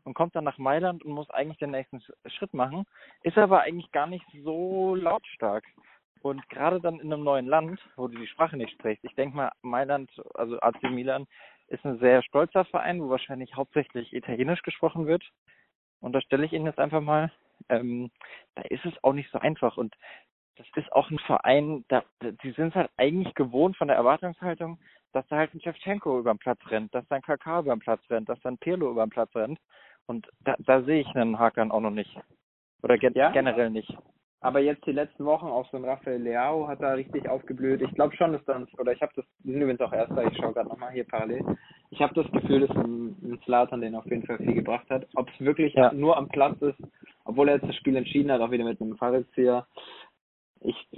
und 0.03 0.13
kommt 0.13 0.35
dann 0.35 0.43
nach 0.43 0.57
Mailand 0.57 1.03
und 1.03 1.11
muss 1.13 1.29
eigentlich 1.31 1.57
den 1.57 1.71
nächsten 1.71 1.97
Sch- 1.97 2.13
Schritt 2.29 2.53
machen, 2.53 2.85
ist 3.23 3.37
aber 3.37 3.61
eigentlich 3.61 3.91
gar 3.91 4.07
nicht 4.07 4.25
so 4.43 4.95
lautstark. 4.95 5.65
Und 6.25 6.49
gerade 6.49 6.81
dann 6.81 6.99
in 6.99 7.13
einem 7.13 7.23
neuen 7.23 7.45
Land, 7.45 7.79
wo 7.97 8.07
du 8.07 8.17
die 8.17 8.25
Sprache 8.25 8.57
nicht 8.57 8.71
sprichst, 8.71 9.05
ich 9.05 9.13
denke 9.13 9.37
mal, 9.37 9.51
Mailand, 9.61 10.09
also 10.33 10.59
AC 10.59 10.81
Milan, 10.89 11.27
ist 11.67 11.85
ein 11.85 11.99
sehr 11.99 12.23
stolzer 12.23 12.65
Verein, 12.65 12.99
wo 12.99 13.09
wahrscheinlich 13.09 13.55
hauptsächlich 13.55 14.11
Italienisch 14.11 14.63
gesprochen 14.63 15.05
wird. 15.05 15.23
Und 15.99 16.13
da 16.13 16.21
stelle 16.21 16.43
ich 16.43 16.51
Ihnen 16.51 16.65
jetzt 16.65 16.79
einfach 16.79 17.01
mal, 17.01 17.31
ähm, 17.69 18.09
da 18.55 18.63
ist 18.63 18.83
es 18.85 18.93
auch 19.03 19.13
nicht 19.13 19.29
so 19.29 19.37
einfach. 19.37 19.77
Und 19.77 19.93
das 20.55 20.65
ist 20.77 20.91
auch 20.93 21.11
ein 21.11 21.19
Verein, 21.19 21.85
da, 21.89 22.03
die 22.23 22.53
sind 22.53 22.73
halt 22.73 22.89
eigentlich 22.97 23.35
gewohnt 23.35 23.77
von 23.77 23.87
der 23.87 23.97
Erwartungshaltung, 23.97 24.79
dass 25.13 25.27
da 25.27 25.35
halt 25.35 25.53
ein 25.53 25.61
Shevchenko 25.61 26.17
über 26.17 26.33
den 26.33 26.39
Platz 26.39 26.59
rennt, 26.71 26.91
dass 26.95 27.07
da 27.07 27.17
ein 27.17 27.21
Kaká 27.21 27.59
über 27.59 27.75
den 27.75 27.81
Platz 27.81 28.01
rennt, 28.09 28.29
dass 28.29 28.39
da 28.39 28.49
ein 28.49 28.57
Pirlo 28.57 28.89
über 28.89 29.05
den 29.05 29.11
Platz 29.11 29.29
rennt. 29.35 29.59
Und 30.07 30.27
da, 30.39 30.55
da 30.57 30.81
sehe 30.81 31.01
ich 31.01 31.15
einen 31.15 31.37
Hakan 31.37 31.69
auch 31.69 31.81
noch 31.81 31.91
nicht. 31.91 32.19
Oder 32.81 32.97
gen 32.97 33.13
Ja? 33.13 33.29
generell 33.29 33.69
nicht. 33.69 33.95
Aber 34.41 34.59
jetzt 34.59 34.85
die 34.85 34.91
letzten 34.91 35.25
Wochen 35.25 35.47
auch 35.47 35.69
so 35.71 35.77
ein 35.77 35.85
Raphael 35.85 36.21
Leao 36.21 36.67
hat 36.67 36.81
da 36.81 36.93
richtig 36.93 37.27
aufgeblüht. 37.27 37.81
Ich 37.81 37.93
glaube 37.95 38.15
schon, 38.15 38.33
dass 38.33 38.43
dann, 38.45 38.67
oder 38.77 38.91
ich 38.91 39.01
habe 39.01 39.11
das, 39.15 39.25
die 39.39 39.51
sind 39.51 39.61
übrigens 39.61 39.81
auch 39.81 39.93
Erster, 39.93 40.23
ich 40.25 40.37
schaue 40.37 40.53
gerade 40.53 40.69
nochmal 40.69 40.91
hier 40.91 41.05
parallel. 41.05 41.43
Ich 41.89 42.01
habe 42.01 42.13
das 42.13 42.31
Gefühl, 42.31 42.67
dass 42.67 42.75
ein, 42.77 43.39
Slatan 43.45 43.81
den 43.81 43.95
auf 43.95 44.05
jeden 44.05 44.25
Fall 44.25 44.37
viel 44.37 44.53
gebracht 44.53 44.89
hat. 44.89 45.07
Ob 45.15 45.29
es 45.29 45.39
wirklich 45.39 45.73
Ja. 45.73 45.91
nur 45.93 46.17
am 46.17 46.27
Platz 46.29 46.61
ist, 46.61 46.77
obwohl 47.23 47.49
er 47.49 47.55
jetzt 47.55 47.67
das 47.67 47.75
Spiel 47.75 47.95
entschieden 47.95 48.31
hat, 48.31 48.41
auch 48.41 48.51
wieder 48.51 48.65
mit 48.65 48.79
einem 48.81 48.97
Fallrückzieher. 48.97 49.65
Ich 50.61 50.89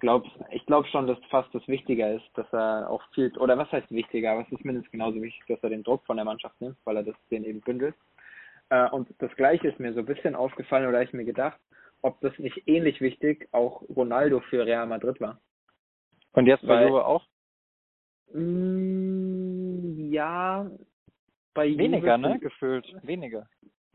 glaube 0.00 0.26
ich 0.50 0.64
glaub 0.66 0.86
schon, 0.86 1.06
dass 1.06 1.18
fast 1.30 1.54
das 1.54 1.66
wichtiger 1.68 2.12
ist, 2.14 2.24
dass 2.34 2.46
er 2.52 2.90
auch 2.90 3.02
viel, 3.14 3.36
oder 3.38 3.56
was 3.58 3.70
heißt 3.70 3.90
wichtiger, 3.90 4.32
aber 4.32 4.42
es 4.42 4.52
ist 4.52 4.64
mindestens 4.64 4.90
genauso 4.90 5.20
wichtig, 5.22 5.44
dass 5.48 5.62
er 5.62 5.70
den 5.70 5.82
Druck 5.84 6.04
von 6.06 6.16
der 6.16 6.24
Mannschaft 6.24 6.60
nimmt, 6.60 6.76
weil 6.84 6.96
er 6.96 7.02
das 7.04 7.14
den 7.30 7.44
eben 7.44 7.60
bündelt. 7.60 7.94
Äh, 8.70 8.88
und 8.90 9.08
das 9.18 9.34
Gleiche 9.36 9.68
ist 9.68 9.78
mir 9.78 9.92
so 9.92 10.00
ein 10.00 10.06
bisschen 10.06 10.34
aufgefallen 10.34 10.88
oder 10.88 11.02
ich 11.02 11.12
mir 11.12 11.24
gedacht, 11.24 11.58
ob 12.02 12.20
das 12.20 12.38
nicht 12.38 12.62
ähnlich 12.66 13.00
wichtig 13.00 13.48
auch 13.52 13.82
Ronaldo 13.88 14.40
für 14.40 14.64
Real 14.66 14.86
Madrid 14.86 15.20
war. 15.20 15.40
Und 16.32 16.46
jetzt 16.46 16.66
bei 16.66 16.86
Juve 16.86 17.04
auch? 17.04 17.24
Mm, 18.32 20.12
ja, 20.12 20.70
bei 21.54 21.66
Weniger, 21.76 22.16
Juve 22.16 22.28
ne? 22.28 22.38
Gefühlt. 22.38 22.86
Weniger. 23.02 23.48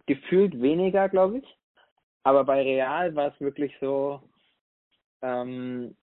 gefühlt 0.08 0.60
weniger, 0.62 1.10
glaube 1.10 1.40
ich. 1.40 1.58
Aber 2.24 2.44
bei 2.44 2.62
Real 2.62 3.16
war 3.16 3.34
es 3.34 3.40
wirklich 3.40 3.76
so, 3.80 4.22
ähm, 5.22 5.96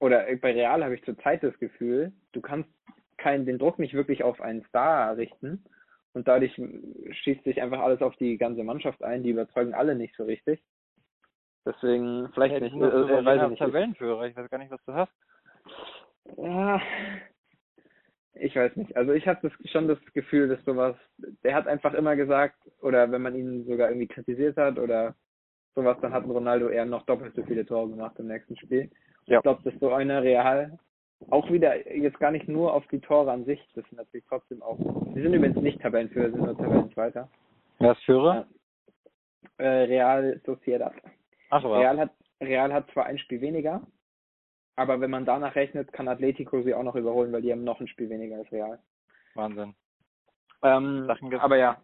oder 0.00 0.24
bei 0.36 0.52
Real 0.52 0.84
habe 0.84 0.94
ich 0.94 1.04
zurzeit 1.04 1.42
das 1.42 1.58
Gefühl, 1.58 2.12
du 2.32 2.40
kannst 2.40 2.70
keinen, 3.16 3.46
den 3.46 3.58
Druck 3.58 3.78
nicht 3.78 3.94
wirklich 3.94 4.22
auf 4.22 4.40
einen 4.40 4.64
Star 4.66 5.16
richten 5.16 5.64
und 6.12 6.28
dadurch 6.28 6.54
schießt 6.54 7.44
sich 7.44 7.60
einfach 7.60 7.80
alles 7.80 8.00
auf 8.02 8.16
die 8.16 8.38
ganze 8.38 8.62
Mannschaft 8.62 9.02
ein, 9.02 9.22
die 9.22 9.30
überzeugen 9.30 9.74
alle 9.74 9.94
nicht 9.94 10.14
so 10.16 10.24
richtig. 10.24 10.62
Deswegen, 11.66 12.28
vielleicht 12.32 12.54
Ja, 12.54 12.60
nicht, 12.60 12.74
äh, 12.74 12.86
äh, 12.86 13.24
weiß 13.24 13.42
ich 13.42 13.48
nicht. 13.50 13.58
Tabellenführer. 13.58 14.26
Ich 14.26 14.36
weiß 14.36 14.50
gar 14.50 14.58
nicht, 14.58 14.70
was 14.70 14.84
du 14.84 14.94
hast. 14.94 15.12
Ja, 16.36 16.80
ich 18.34 18.54
weiß 18.54 18.76
nicht. 18.76 18.96
Also 18.96 19.12
ich 19.12 19.26
habe 19.26 19.40
das 19.42 19.70
schon 19.70 19.88
das 19.88 19.98
Gefühl, 20.14 20.48
dass 20.48 20.64
sowas, 20.64 20.96
der 21.42 21.54
hat 21.54 21.66
einfach 21.66 21.94
immer 21.94 22.16
gesagt, 22.16 22.56
oder 22.80 23.10
wenn 23.10 23.22
man 23.22 23.34
ihn 23.34 23.64
sogar 23.66 23.88
irgendwie 23.88 24.06
kritisiert 24.06 24.56
hat 24.56 24.78
oder 24.78 25.14
sowas, 25.74 25.96
dann 26.00 26.12
hat 26.12 26.24
Ronaldo 26.24 26.68
eher 26.68 26.84
noch 26.84 27.04
doppelt 27.06 27.34
so 27.34 27.42
viele 27.42 27.66
Tore 27.66 27.88
gemacht 27.88 28.16
im 28.18 28.28
nächsten 28.28 28.56
Spiel. 28.56 28.90
Ja. 29.26 29.38
Ich 29.38 29.42
glaube, 29.42 29.62
dass 29.64 29.78
so 29.80 29.92
eine 29.92 30.22
Real 30.22 30.78
auch 31.30 31.50
wieder 31.50 31.88
jetzt 31.94 32.20
gar 32.20 32.30
nicht 32.30 32.48
nur 32.48 32.72
auf 32.72 32.86
die 32.88 33.00
Tore 33.00 33.32
an 33.32 33.44
sich, 33.44 33.60
das 33.74 33.84
sind 33.88 33.98
natürlich 33.98 34.26
trotzdem 34.28 34.62
auch, 34.62 34.78
sie 35.14 35.22
sind 35.22 35.34
übrigens 35.34 35.60
nicht 35.60 35.80
Tabellenführer, 35.80 36.30
sind 36.30 36.42
nur 36.42 36.56
Tabellenzweiter. 36.56 37.28
Wer 37.80 37.92
ist 37.92 38.04
Führer? 38.04 38.46
Äh, 39.58 39.66
Real 39.66 40.40
Sociedad. 40.46 40.94
Ach 41.50 41.62
was. 41.64 41.80
Real 41.80 41.98
hat, 41.98 42.10
Real 42.40 42.72
hat 42.72 42.90
zwar 42.92 43.06
ein 43.06 43.18
Spiel 43.18 43.40
weniger, 43.40 43.82
aber 44.76 45.00
wenn 45.00 45.10
man 45.10 45.24
danach 45.24 45.54
rechnet, 45.54 45.92
kann 45.92 46.08
Atletico 46.08 46.62
sie 46.62 46.74
auch 46.74 46.82
noch 46.82 46.94
überholen, 46.94 47.32
weil 47.32 47.42
die 47.42 47.52
haben 47.52 47.64
noch 47.64 47.80
ein 47.80 47.88
Spiel 47.88 48.10
weniger 48.10 48.36
als 48.36 48.52
Real. 48.52 48.78
Wahnsinn. 49.34 49.74
Ähm, 50.62 51.08
aber 51.38 51.56
ja, 51.56 51.80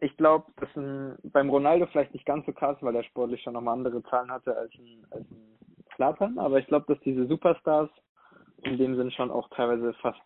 ich 0.00 0.16
glaube, 0.16 0.50
das 0.56 0.68
ist 0.70 0.76
ein, 0.76 1.16
beim 1.24 1.50
Ronaldo 1.50 1.86
vielleicht 1.86 2.14
nicht 2.14 2.26
ganz 2.26 2.44
so 2.46 2.52
krass, 2.52 2.76
weil 2.80 2.96
er 2.96 3.04
sportlich 3.04 3.42
schon 3.42 3.52
nochmal 3.52 3.74
andere 3.74 4.02
Zahlen 4.04 4.30
hatte 4.30 4.56
als 4.56 4.72
ein, 4.74 5.06
als 5.10 5.30
ein 5.30 5.58
Zlatan, 5.96 6.38
aber 6.38 6.58
ich 6.58 6.66
glaube, 6.66 6.92
dass 6.92 7.02
diese 7.04 7.26
Superstars 7.26 7.90
in 8.62 8.78
dem 8.78 8.96
Sinn 8.96 9.10
schon 9.10 9.30
auch 9.30 9.48
teilweise 9.50 9.92
fast 9.94 10.20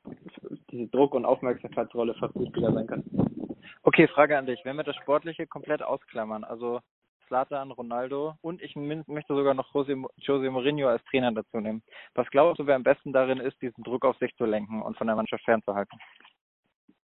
diese 0.71 0.89
Druck- 0.89 1.15
und 1.15 1.25
Aufmerksamkeitsrolle 1.25 2.15
fast 2.15 2.39
wichtiger 2.39 2.73
sein 2.73 2.87
können. 2.87 3.59
Okay, 3.83 4.07
Frage 4.09 4.39
an 4.39 4.47
dich. 4.47 4.61
Wenn 4.65 4.77
wir 4.77 4.85
das 4.85 4.97
Sportliche 4.97 5.47
komplett 5.47 5.83
ausklammern, 5.83 6.45
also 6.45 6.81
Zlatan, 7.29 7.71
Ronaldo 7.71 8.35
und 8.41 8.61
ich 8.63 8.75
möchte 8.75 9.35
sogar 9.35 9.55
noch 9.55 9.73
Jose, 9.75 9.95
Jose 10.17 10.51
Mourinho 10.51 10.89
als 10.89 11.05
Trainer 11.05 11.33
dazu 11.33 11.61
nehmen. 11.61 11.83
Was 12.15 12.29
glaubst 12.31 12.59
du, 12.59 12.67
wer 12.67 12.77
am 12.77 12.83
besten 12.83 13.13
darin 13.13 13.39
ist, 13.39 13.61
diesen 13.63 13.85
Druck 13.85 14.05
auf 14.05 14.17
sich 14.19 14.35
zu 14.37 14.45
lenken 14.45 14.83
und 14.83 14.97
von 14.97 15.07
der 15.07 15.17
Mannschaft 15.17 15.45
fernzuhalten? 15.45 15.99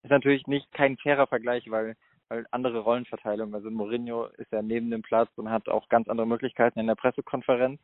Ist 0.04 0.12
natürlich 0.12 0.48
nicht 0.48 0.72
kein 0.74 0.98
fairer 0.98 1.28
Vergleich, 1.28 1.70
weil, 1.70 1.96
weil 2.30 2.46
andere 2.52 2.80
Rollenverteilung. 2.80 3.54
Also 3.54 3.70
Mourinho 3.70 4.26
ist 4.38 4.52
ja 4.52 4.62
neben 4.62 4.90
dem 4.92 5.02
Platz 5.02 5.30
und 5.36 5.50
hat 5.50 5.70
auch 5.70 5.88
ganz 5.90 6.10
andere 6.10 6.28
Möglichkeiten 6.28 6.80
in 6.80 6.88
der 6.88 6.96
Pressekonferenz, 6.96 7.80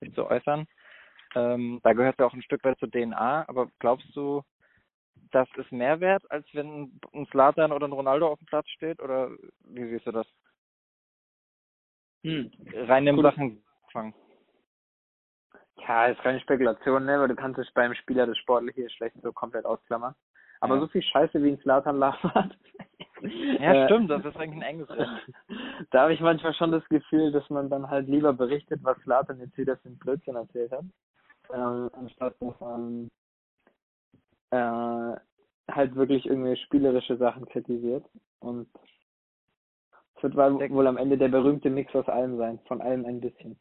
sich 0.00 0.12
zu 0.14 0.26
äußern. 0.26 0.66
Ähm, 1.34 1.80
da 1.82 1.92
gehört 1.92 2.18
ja 2.18 2.26
auch 2.26 2.34
ein 2.34 2.42
Stück 2.42 2.64
weit 2.64 2.78
zur 2.78 2.90
DNA, 2.90 3.48
aber 3.48 3.68
glaubst 3.78 4.14
du, 4.14 4.42
das 5.30 5.48
ist 5.56 5.72
mehr 5.72 6.00
wert, 6.00 6.30
als 6.30 6.46
wenn 6.52 7.00
ein 7.14 7.26
Slatan 7.30 7.72
oder 7.72 7.88
ein 7.88 7.92
Ronaldo 7.92 8.28
auf 8.28 8.38
dem 8.38 8.46
Platz 8.46 8.68
steht? 8.68 9.00
Oder 9.00 9.30
wie 9.64 9.88
siehst 9.88 10.06
du 10.06 10.12
das? 10.12 10.26
Hm. 12.22 12.50
Rein 12.74 13.06
in 13.06 13.16
Gut. 13.16 13.24
Sachen 13.24 13.62
Fang. 13.92 14.14
Ja, 15.86 16.06
ist 16.06 16.20
keine 16.22 16.40
Spekulation, 16.40 17.04
ne? 17.04 17.18
weil 17.20 17.28
du 17.28 17.34
kannst 17.34 17.58
es 17.58 17.70
beim 17.72 17.94
Spieler 17.94 18.26
das 18.26 18.38
Sportliche 18.38 18.88
schlecht 18.90 19.16
so 19.22 19.32
komplett 19.32 19.64
ausklammern. 19.64 20.14
Aber 20.60 20.76
Ja. 20.76 20.80
so 20.82 20.86
viel 20.88 21.02
Scheiße 21.02 21.42
wie 21.42 21.50
ein 21.50 21.58
Slatan 21.60 21.98
labert. 21.98 22.56
Ja, 23.22 23.72
äh, 23.74 23.84
stimmt, 23.86 24.10
das 24.10 24.24
ist 24.24 24.36
eigentlich 24.36 24.58
ein 24.58 24.62
enges 24.62 24.90
Rennen. 24.90 25.18
Da 25.90 26.02
habe 26.02 26.14
ich 26.14 26.20
manchmal 26.20 26.54
schon 26.54 26.70
das 26.72 26.84
Gefühl, 26.88 27.32
dass 27.32 27.48
man 27.50 27.68
dann 27.68 27.88
halt 27.90 28.08
lieber 28.08 28.32
berichtet, 28.32 28.80
was 28.82 28.96
Slatan 29.02 29.40
jetzt 29.40 29.56
wieder 29.58 29.76
für 29.76 29.88
einen 29.88 29.98
Blödsinn 29.98 30.36
erzählt 30.36 30.70
hat, 30.72 30.84
ähm, 31.52 31.90
anstatt 31.94 32.34
dass 32.40 32.60
man 32.60 33.08
äh, 34.50 35.16
halt 35.70 35.94
wirklich 35.96 36.26
irgendwie 36.26 36.56
spielerische 36.56 37.16
Sachen 37.16 37.46
kritisiert. 37.46 38.04
Und 38.40 38.68
es 40.22 40.34
wird 40.34 40.72
wohl 40.72 40.86
am 40.86 40.96
Ende 40.96 41.18
der 41.18 41.28
berühmte 41.28 41.70
Mix 41.70 41.94
aus 41.94 42.08
allem 42.08 42.36
sein, 42.36 42.58
von 42.66 42.80
allem 42.80 43.04
ein 43.04 43.20
bisschen. 43.20 43.58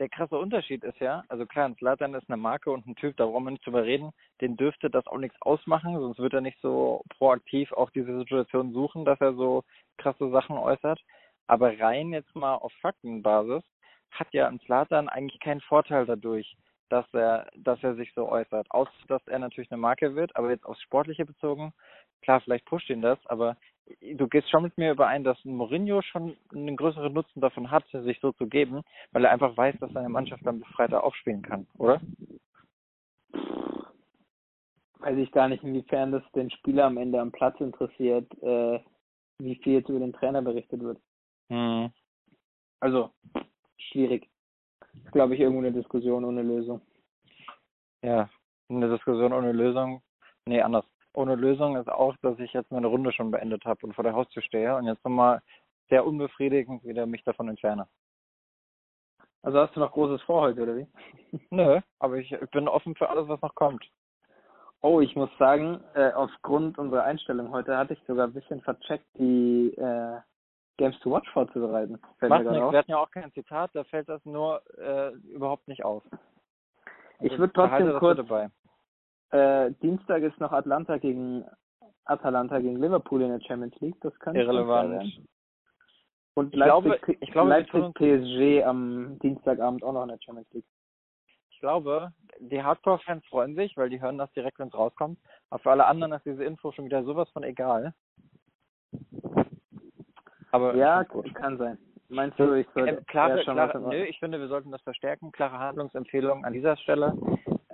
Der 0.00 0.08
krasse 0.08 0.36
Unterschied 0.36 0.82
ist 0.82 0.98
ja, 0.98 1.22
also 1.28 1.46
klar, 1.46 1.66
ein 1.66 1.76
Slatan 1.76 2.14
ist 2.14 2.28
eine 2.28 2.36
Marke 2.36 2.70
und 2.70 2.84
ein 2.86 2.96
Typ, 2.96 3.16
da 3.16 3.26
brauchen 3.26 3.44
wir 3.44 3.50
nicht 3.52 3.64
drüber 3.64 3.84
reden, 3.84 4.10
den 4.40 4.56
dürfte 4.56 4.90
das 4.90 5.06
auch 5.06 5.18
nichts 5.18 5.40
ausmachen, 5.40 5.94
sonst 5.94 6.18
wird 6.18 6.34
er 6.34 6.40
nicht 6.40 6.58
so 6.60 7.02
proaktiv 7.10 7.72
auch 7.72 7.90
diese 7.90 8.18
Situation 8.18 8.72
suchen, 8.72 9.04
dass 9.04 9.20
er 9.20 9.34
so 9.34 9.62
krasse 9.98 10.30
Sachen 10.30 10.56
äußert. 10.56 11.00
Aber 11.46 11.78
rein 11.78 12.12
jetzt 12.12 12.34
mal 12.34 12.54
auf 12.54 12.72
Faktenbasis 12.80 13.62
hat 14.10 14.28
ja 14.32 14.48
ein 14.48 14.60
Slatan 14.60 15.08
eigentlich 15.08 15.40
keinen 15.40 15.60
Vorteil 15.60 16.06
dadurch, 16.06 16.56
dass 16.88 17.06
er, 17.12 17.48
dass 17.56 17.82
er 17.82 17.94
sich 17.94 18.12
so 18.14 18.28
äußert. 18.28 18.66
Außer 18.70 18.90
dass 19.06 19.24
er 19.26 19.38
natürlich 19.38 19.70
eine 19.70 19.80
Marke 19.80 20.14
wird, 20.16 20.34
aber 20.36 20.50
jetzt 20.50 20.64
aufs 20.64 20.82
Sportliche 20.82 21.24
bezogen, 21.24 21.72
klar, 22.22 22.40
vielleicht 22.40 22.64
pusht 22.64 22.90
ihn 22.90 23.02
das, 23.02 23.18
aber 23.26 23.56
du 24.00 24.28
gehst 24.28 24.50
schon 24.50 24.62
mit 24.62 24.76
mir 24.78 24.92
überein, 24.92 25.24
dass 25.24 25.42
Mourinho 25.44 26.02
schon 26.02 26.36
einen 26.52 26.76
größeren 26.76 27.12
Nutzen 27.12 27.40
davon 27.40 27.70
hat, 27.70 27.84
sich 27.90 28.18
so 28.20 28.32
zu 28.32 28.46
geben, 28.46 28.82
weil 29.12 29.24
er 29.24 29.32
einfach 29.32 29.56
weiß, 29.56 29.76
dass 29.80 29.92
seine 29.92 30.08
Mannschaft 30.08 30.44
dann 30.46 30.60
befreiter 30.60 31.04
aufspielen 31.04 31.42
kann, 31.42 31.66
oder? 31.78 32.00
Weiß 34.98 35.18
ich 35.18 35.30
gar 35.32 35.48
nicht, 35.48 35.62
inwiefern 35.62 36.12
das 36.12 36.22
den 36.32 36.50
Spieler 36.50 36.86
am 36.86 36.96
Ende 36.96 37.20
am 37.20 37.30
Platz 37.30 37.60
interessiert, 37.60 38.30
äh, 38.42 38.80
wie 39.38 39.56
viel 39.56 39.74
jetzt 39.74 39.88
über 39.88 39.98
den 39.98 40.14
Trainer 40.14 40.40
berichtet 40.40 40.80
wird. 40.80 40.98
Hm. 41.50 41.90
Also, 42.80 43.10
schwierig. 43.76 44.28
Ist, 44.94 45.12
glaube 45.12 45.34
ich, 45.34 45.40
irgendwo 45.40 45.60
eine 45.60 45.72
Diskussion 45.72 46.24
ohne 46.24 46.42
Lösung. 46.42 46.80
Ja, 48.02 48.30
eine 48.68 48.88
Diskussion 48.88 49.32
ohne 49.32 49.52
Lösung. 49.52 50.02
Nee, 50.46 50.62
anders. 50.62 50.86
Ohne 51.14 51.36
Lösung 51.36 51.76
ist 51.76 51.88
auch, 51.88 52.16
dass 52.22 52.38
ich 52.40 52.52
jetzt 52.52 52.70
meine 52.72 52.88
Runde 52.88 53.12
schon 53.12 53.30
beendet 53.30 53.64
habe 53.64 53.86
und 53.86 53.94
vor 53.94 54.04
der 54.04 54.14
Haustür 54.14 54.42
stehe 54.42 54.76
und 54.76 54.84
jetzt 54.84 55.04
nochmal 55.04 55.40
sehr 55.88 56.04
unbefriedigend 56.04 56.84
wieder 56.84 57.06
mich 57.06 57.22
davon 57.24 57.48
entferne. 57.48 57.86
Also 59.42 59.58
hast 59.58 59.76
du 59.76 59.80
noch 59.80 59.92
Großes 59.92 60.22
vor 60.22 60.40
heute, 60.40 60.62
oder 60.62 60.76
wie? 60.76 60.86
Nö, 61.50 61.80
aber 61.98 62.16
ich, 62.16 62.32
ich 62.32 62.50
bin 62.50 62.66
offen 62.66 62.94
für 62.96 63.10
alles, 63.10 63.28
was 63.28 63.40
noch 63.42 63.54
kommt. 63.54 63.84
Oh, 64.80 65.00
ich 65.00 65.14
muss 65.16 65.30
sagen, 65.38 65.82
äh, 65.94 66.12
aufgrund 66.12 66.78
unserer 66.78 67.04
Einstellung 67.04 67.50
heute 67.52 67.76
hatte 67.76 67.94
ich 67.94 68.02
sogar 68.06 68.26
ein 68.26 68.34
bisschen 68.34 68.60
vercheckt, 68.62 69.06
die 69.18 69.72
äh, 69.76 70.20
Games 70.78 70.98
to 71.00 71.10
Watch 71.10 71.30
vorzubereiten. 71.32 71.98
Fällt 72.18 72.30
Macht 72.30 72.44
nichts, 72.44 72.72
wir 72.72 72.78
hatten 72.78 72.90
ja 72.90 72.98
auch 72.98 73.10
kein 73.10 73.32
Zitat, 73.32 73.70
da 73.74 73.84
fällt 73.84 74.08
das 74.08 74.24
nur 74.24 74.62
äh, 74.78 75.12
überhaupt 75.32 75.68
nicht 75.68 75.84
auf. 75.84 76.02
Ich 77.20 77.30
Also 77.30 77.38
würde 77.38 77.52
behalte 77.52 77.84
trotzdem 77.84 77.98
kurz, 77.98 78.16
bitte 78.16 78.28
bei. 78.28 78.50
Äh, 79.34 79.72
Dienstag 79.82 80.22
ist 80.22 80.38
noch 80.40 80.52
Atlanta 80.52 80.98
gegen 80.98 81.44
Atalanta 82.04 82.58
gegen 82.60 82.76
Liverpool 82.80 83.22
in 83.22 83.30
der 83.30 83.40
Champions 83.40 83.74
League. 83.80 83.96
Das 84.02 84.16
könnte 84.20 84.40
Irrelevant. 84.40 84.90
werden. 84.90 85.28
Und 86.34 86.54
Ich 86.54 86.60
glaube- 86.60 86.88
Leipzig, 86.90 87.18
ich 87.20 87.30
glaube, 87.32 87.50
wir 87.50 87.66
tun 87.66 87.80
Leipzig 87.82 87.94
PSG 87.94 88.64
am 88.64 89.18
Dienstagabend 89.20 89.82
auch 89.84 89.92
noch 89.92 90.02
in 90.02 90.08
der 90.10 90.18
Champions 90.24 90.50
League. 90.52 90.64
Ich 91.50 91.60
glaube, 91.60 92.12
die 92.40 92.62
Hardcore-Fans 92.62 93.24
freuen 93.26 93.54
sich, 93.54 93.76
weil 93.76 93.88
die 93.88 94.00
hören 94.00 94.18
das 94.18 94.30
direkt, 94.32 94.58
wenn 94.58 94.68
es 94.68 94.74
rauskommt. 94.74 95.18
Aber 95.50 95.60
für 95.62 95.70
alle 95.70 95.86
anderen 95.86 96.12
ist 96.12 96.26
diese 96.26 96.44
Info 96.44 96.72
schon 96.72 96.84
wieder 96.84 97.02
sowas 97.04 97.30
von 97.30 97.42
egal. 97.44 97.94
Aber 100.50 100.74
Ja, 100.76 101.02
gut. 101.04 101.34
kann 101.34 101.56
sein. 101.58 101.78
Meinst 102.08 102.38
du, 102.38 102.52
ich 102.52 102.66
sollte 102.74 102.96
Ähm, 102.98 103.06
klare, 103.06 103.42
schon 103.44 103.54
klare, 103.54 103.80
nö, 103.80 104.04
ich 104.04 104.18
finde, 104.18 104.38
wir 104.38 104.48
sollten 104.48 104.70
das 104.70 104.82
verstärken. 104.82 105.32
Klare 105.32 105.58
Handlungsempfehlung 105.58 106.44
an 106.44 106.52
dieser 106.52 106.76
Stelle. 106.76 107.14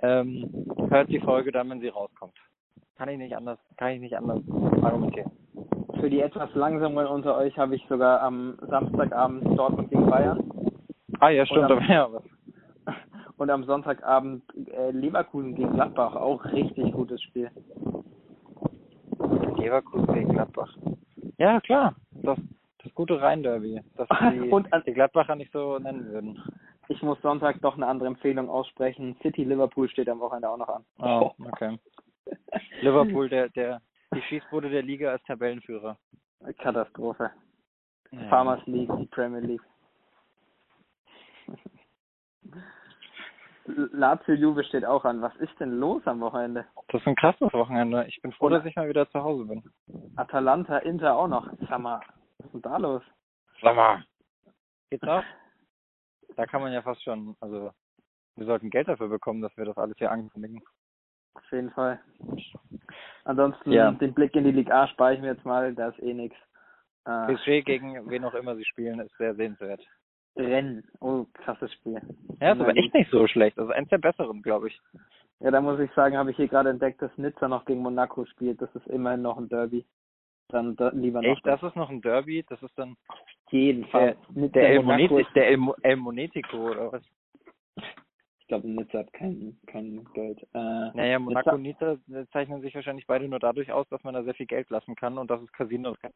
Ähm, 0.01 0.49
hört 0.89 1.09
die 1.09 1.19
Folge 1.19 1.51
dann, 1.51 1.69
wenn 1.69 1.79
sie 1.81 1.89
rauskommt. 1.89 2.33
Kann 2.97 3.09
ich 3.09 3.17
nicht 3.17 3.35
anders, 3.35 3.59
kann 3.77 3.91
ich 3.91 3.99
nicht 3.99 4.15
anders 4.15 4.39
argumentieren. 4.81 5.31
Für 5.99 6.09
die 6.09 6.21
etwas 6.21 6.53
langsameren 6.55 7.07
unter 7.07 7.37
euch 7.37 7.57
habe 7.57 7.75
ich 7.75 7.85
sogar 7.87 8.21
am 8.21 8.57
Samstagabend 8.67 9.57
Dortmund 9.57 9.89
gegen 9.89 10.09
Bayern 10.09 10.39
Ah 11.19 11.29
ja, 11.29 11.45
stimmt, 11.45 11.69
Und 11.69 11.71
am- 11.73 11.87
da 11.87 11.93
ja 11.93 12.09
was. 12.13 12.23
und 13.37 13.49
am 13.49 13.63
Sonntagabend 13.65 14.43
äh, 14.73 14.91
Leverkusen 14.91 15.53
gegen 15.55 15.73
Gladbach. 15.73 16.15
Auch 16.15 16.43
richtig 16.45 16.91
gutes 16.93 17.21
Spiel. 17.21 17.49
Leverkusen 19.57 20.13
gegen 20.13 20.33
Gladbach. 20.33 20.75
Ja, 21.37 21.59
klar. 21.61 21.95
Das, 22.11 22.37
das 22.83 22.93
gute 22.95 23.21
Rhein-Derby. 23.21 23.81
Das 23.97 24.07
die, 24.31 24.49
Und 24.49 24.71
an- 24.73 24.83
die 24.85 24.93
Gladbacher 24.93 25.35
nicht 25.35 25.51
so 25.51 25.77
nennen 25.79 26.05
würden. 26.11 26.39
Ich 27.01 27.05
muss 27.07 27.19
Sonntag 27.23 27.59
doch 27.61 27.75
eine 27.75 27.87
andere 27.87 28.09
Empfehlung 28.09 28.47
aussprechen. 28.47 29.17
City 29.23 29.43
Liverpool 29.43 29.89
steht 29.89 30.07
am 30.07 30.19
Wochenende 30.19 30.47
auch 30.47 30.57
noch 30.57 30.69
an. 30.69 30.85
Oh, 30.99 31.31
okay. 31.47 31.79
Liverpool, 32.81 33.27
der, 33.27 33.49
der, 33.49 33.81
die 34.13 34.21
Schießbude 34.21 34.69
der 34.69 34.83
Liga 34.83 35.09
als 35.09 35.23
Tabellenführer. 35.23 35.97
Katastrophe. 36.59 37.31
Ja. 38.11 38.29
Farmers 38.29 38.63
League, 38.67 38.91
die 38.99 39.07
Premier 39.07 39.39
League. 39.39 39.63
Lazio 43.65 44.35
Juve 44.35 44.63
steht 44.63 44.85
auch 44.85 45.03
an. 45.03 45.23
Was 45.23 45.35
ist 45.37 45.59
denn 45.59 45.79
los 45.79 46.03
am 46.05 46.19
Wochenende? 46.19 46.65
Das 46.89 47.01
ist 47.01 47.07
ein 47.07 47.15
krasses 47.15 47.51
Wochenende. 47.51 48.05
Ich 48.09 48.21
bin 48.21 48.31
froh, 48.31 48.45
Oder- 48.45 48.59
dass 48.59 48.67
ich 48.67 48.75
mal 48.75 48.89
wieder 48.89 49.09
zu 49.09 49.23
Hause 49.23 49.45
bin. 49.45 49.63
Atalanta, 50.17 50.77
Inter 50.77 51.17
auch 51.17 51.27
noch. 51.27 51.47
Sag 51.67 51.79
mal, 51.79 51.99
was 52.37 52.45
ist 52.45 52.53
denn 52.53 52.61
da 52.61 52.77
los? 52.77 53.01
Sag 53.59 53.75
mal. 53.75 54.05
Geht's 54.91 55.07
auch? 55.07 55.23
Da 56.41 56.47
kann 56.47 56.61
man 56.61 56.73
ja 56.73 56.81
fast 56.81 57.03
schon, 57.03 57.35
also 57.39 57.71
wir 58.35 58.45
sollten 58.47 58.71
Geld 58.71 58.87
dafür 58.87 59.09
bekommen, 59.09 59.41
dass 59.41 59.55
wir 59.57 59.65
das 59.65 59.77
alles 59.77 59.95
hier 59.99 60.09
ankündigen. 60.09 60.59
Auf 61.35 61.51
jeden 61.51 61.69
Fall. 61.69 61.99
Ansonsten 63.25 63.71
Ja. 63.71 63.91
den 63.91 64.11
Blick 64.15 64.35
in 64.35 64.45
die 64.45 64.51
Liga 64.51 64.83
A 64.83 64.87
spare 64.87 65.13
ich 65.13 65.21
mir 65.21 65.33
jetzt 65.33 65.45
mal, 65.45 65.75
da 65.75 65.89
ist 65.89 65.99
eh 65.99 66.15
nix. 66.15 66.35
Äh, 67.05 67.35
PSG 67.35 67.63
gegen 67.63 68.09
wen 68.09 68.25
auch 68.25 68.33
immer 68.33 68.55
sie 68.55 68.65
spielen, 68.65 68.99
ist 69.01 69.15
sehr 69.17 69.35
sehenswert. 69.35 69.85
Rennen. 70.35 70.83
Oh, 70.99 71.27
krasses 71.33 71.71
Spiel. 71.73 72.01
Ja, 72.39 72.53
ist 72.53 72.61
aber 72.61 72.75
echt 72.75 72.93
nicht 72.95 73.11
so 73.11 73.27
schlecht. 73.27 73.59
Also 73.59 73.71
eins 73.71 73.89
der 73.89 73.99
besseren, 73.99 74.41
glaube 74.41 74.69
ich. 74.69 74.81
Ja, 75.41 75.51
da 75.51 75.61
muss 75.61 75.79
ich 75.79 75.91
sagen, 75.91 76.17
habe 76.17 76.31
ich 76.31 76.37
hier 76.37 76.47
gerade 76.47 76.71
entdeckt, 76.71 77.03
dass 77.03 77.15
Nizza 77.17 77.47
noch 77.47 77.65
gegen 77.65 77.81
Monaco 77.81 78.25
spielt. 78.25 78.59
Das 78.63 78.73
ist 78.73 78.87
immerhin 78.87 79.21
noch 79.21 79.37
ein 79.37 79.47
Derby. 79.47 79.85
Dann 80.47 80.75
da, 80.75 80.89
lieber 80.89 81.21
noch. 81.21 81.29
Echt, 81.29 81.45
das 81.45 81.61
ist 81.61 81.75
noch 81.75 81.91
ein 81.91 82.01
Derby, 82.01 82.43
das 82.49 82.63
ist 82.63 82.75
dann 82.79 82.97
Auf 83.51 83.53
jeden 83.53 83.85
Fall. 83.87 84.15
Nizza, 84.33 84.53
der 84.53 84.69
El, 84.69 84.81
Monaco 84.83 85.13
Moneti, 85.13 85.21
ist- 85.27 85.35
der 85.35 85.47
El, 85.49 85.59
El 85.81 85.95
Monetico 85.97 86.57
oder 86.71 86.91
was? 86.93 87.01
Ich 88.39 88.47
glaube, 88.47 88.69
Nizza 88.69 88.99
hat 88.99 89.11
kein, 89.11 89.57
kein 89.67 90.05
Geld. 90.13 90.41
Äh, 90.53 90.91
Naja, 90.93 91.19
Monaco 91.19 91.55
und 91.55 91.61
Nizza, 91.63 91.97
Nizza 92.07 92.31
zeichnen 92.31 92.61
sich 92.61 92.73
wahrscheinlich 92.75 93.05
beide 93.07 93.27
nur 93.27 93.39
dadurch 93.39 93.69
aus, 93.73 93.87
dass 93.89 94.01
man 94.05 94.13
da 94.13 94.23
sehr 94.23 94.35
viel 94.35 94.45
Geld 94.45 94.69
lassen 94.69 94.95
kann 94.95 95.17
und 95.17 95.29
dass 95.29 95.41
es 95.41 95.51
Casinos 95.51 95.97
gibt. 96.01 96.15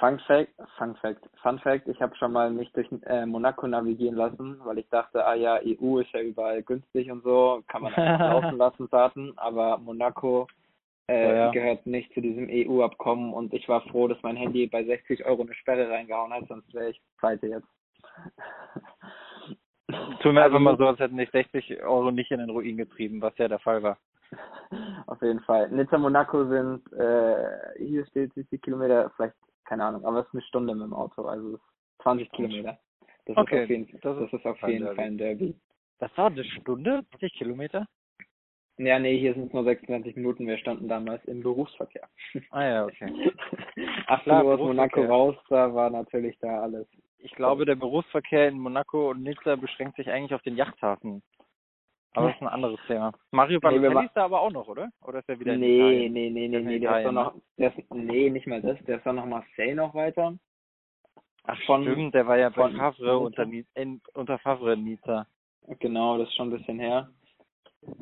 Fun 0.00 0.18
Fact, 0.26 0.50
Fun 0.76 0.96
Fact, 0.96 1.28
Fun 1.42 1.58
Fact, 1.60 1.86
ich 1.88 2.00
habe 2.02 2.16
schon 2.16 2.32
mal 2.32 2.50
mich 2.50 2.72
durch 2.72 2.88
äh, 3.06 3.26
Monaco 3.26 3.66
navigieren 3.68 4.16
lassen, 4.16 4.58
weil 4.64 4.78
ich 4.78 4.88
dachte, 4.88 5.24
ah 5.24 5.34
ja, 5.34 5.60
EU 5.64 5.98
ist 6.00 6.10
ja 6.12 6.20
überall 6.20 6.62
günstig 6.62 7.10
und 7.12 7.22
so, 7.22 7.62
kann 7.68 7.82
man 7.82 7.94
einfach 7.94 8.32
laufen 8.42 8.56
lassen, 8.58 8.88
Daten, 8.90 9.32
aber 9.36 9.78
Monaco 9.78 10.46
äh, 11.10 11.34
Ja, 11.36 11.50
gehört 11.50 11.86
nicht 11.86 12.12
zu 12.14 12.20
diesem 12.20 12.48
EU-Abkommen 12.48 13.32
und 13.32 13.52
ich 13.52 13.68
war 13.68 13.82
froh, 13.88 14.08
dass 14.08 14.22
mein 14.22 14.36
Handy 14.36 14.66
bei 14.66 14.84
60 14.84 15.24
Euro 15.24 15.42
eine 15.42 15.54
Sperre 15.54 15.90
reingehauen 15.90 16.32
hat, 16.32 16.46
sonst 16.48 16.72
wäre 16.72 16.90
ich 16.90 17.00
pleite 17.18 17.46
jetzt. 17.48 17.66
Tun 20.22 20.34
wir 20.34 20.42
Also 20.42 20.56
einfach 20.56 20.60
mal 20.60 20.70
mit- 20.72 20.78
so, 20.78 20.86
als 20.86 20.98
hätten 21.00 21.16
dich 21.16 21.30
60 21.30 21.82
Euro 21.82 22.10
nicht 22.10 22.30
in 22.30 22.38
den 22.38 22.50
Ruin 22.50 22.76
getrieben, 22.76 23.20
was 23.20 23.36
ja 23.38 23.48
der 23.48 23.58
Fall 23.58 23.82
war. 23.82 23.98
Auf 25.06 25.20
jeden 25.22 25.40
Fall. 25.40 25.68
Nizza 25.70 25.98
Monaco 25.98 26.44
sind, 26.46 26.92
äh, 26.92 27.78
hier 27.78 28.06
steht 28.06 28.32
70 28.34 28.62
Kilometer, 28.62 29.10
vielleicht, 29.16 29.34
keine 29.64 29.84
Ahnung, 29.84 30.04
aber 30.04 30.20
es 30.20 30.26
ist 30.26 30.34
eine 30.34 30.42
Stunde 30.42 30.74
mit 30.74 30.84
dem 30.84 30.92
Auto, 30.94 31.24
also 31.24 31.48
es 31.48 31.54
ist 31.54 32.02
20 32.02 32.30
Kilometer. 32.32 32.78
Das 33.26 33.36
Okay, 33.36 33.56
ist 33.56 33.62
auf 33.64 33.70
jeden, 33.70 33.86
das 33.92 34.00
das 34.00 34.16
ist 34.28 34.32
ist 34.34 34.46
auf 34.46 34.62
jeden. 34.62 34.86
Fall 34.86 34.98
ein 34.98 35.18
Derby. 35.18 35.54
Das 35.98 36.16
war 36.16 36.26
eine 36.26 36.44
Stunde? 36.44 37.02
60 37.10 37.32
Kilometer? 37.34 37.86
Ja, 38.78 38.98
nee, 38.98 39.18
hier 39.18 39.34
sind 39.34 39.48
es 39.48 39.52
nur 39.52 39.64
26 39.64 40.16
Minuten. 40.16 40.46
Wir 40.46 40.56
standen 40.58 40.88
damals 40.88 41.22
im 41.26 41.42
Berufsverkehr. 41.42 42.08
Ah 42.50 42.64
ja, 42.64 42.84
okay. 42.84 43.12
18 44.06 44.24
Klar, 44.24 44.44
Uhr 44.44 44.54
aus 44.54 44.60
Monaco 44.60 45.02
raus, 45.02 45.36
da 45.48 45.72
war 45.74 45.90
natürlich 45.90 46.38
da 46.40 46.62
alles. 46.62 46.86
Ich 47.18 47.32
glaube, 47.32 47.66
der 47.66 47.74
Berufsverkehr 47.74 48.48
in 48.48 48.58
Monaco 48.58 49.10
und 49.10 49.22
Nizza 49.22 49.56
beschränkt 49.56 49.96
sich 49.96 50.08
eigentlich 50.10 50.34
auf 50.34 50.42
den 50.42 50.56
Yachthafen. 50.56 51.22
Aber 52.14 52.26
das 52.28 52.36
ist 52.36 52.42
ein 52.42 52.48
anderes 52.48 52.80
Thema. 52.86 53.12
Mario 53.30 53.56
Nee, 53.56 53.60
Balotelli 53.60 53.94
ma- 53.94 54.02
ist 54.02 54.16
da 54.16 54.24
aber 54.24 54.40
auch 54.40 54.50
noch, 54.50 54.66
oder? 54.66 54.88
Oder 55.06 55.20
ist 55.20 55.28
er 55.28 55.38
wieder 55.38 55.54
in 55.54 55.60
Nee, 55.60 55.76
Italien? 55.78 56.12
nee, 56.12 56.30
nee, 56.30 56.48
nee, 56.48 56.58
nee, 56.60 56.78
der 56.80 56.98
ist 56.98 57.04
doch 57.06 57.12
noch, 57.12 57.34
der 57.56 57.76
ist, 57.76 57.94
nee, 57.94 58.30
nicht 58.30 58.46
mal 58.48 58.60
das, 58.62 58.78
der 58.86 58.96
ist 58.96 59.06
doch 59.06 59.12
noch 59.12 59.26
Marseille 59.26 59.74
noch 59.76 59.94
weiter. 59.94 60.34
Ach 61.44 61.58
von- 61.66 61.82
stimmt, 61.82 62.14
der 62.14 62.26
war 62.26 62.36
ja 62.38 62.48
bei 62.48 62.70
Favre 62.70 63.18
unter, 63.18 63.46
unter 64.14 64.38
Favre 64.38 64.72
in 64.72 64.84
Nizza. 64.84 65.26
Genau, 65.78 66.18
das 66.18 66.28
ist 66.28 66.34
schon 66.34 66.48
ein 66.52 66.56
bisschen 66.58 66.80
her. 66.80 67.10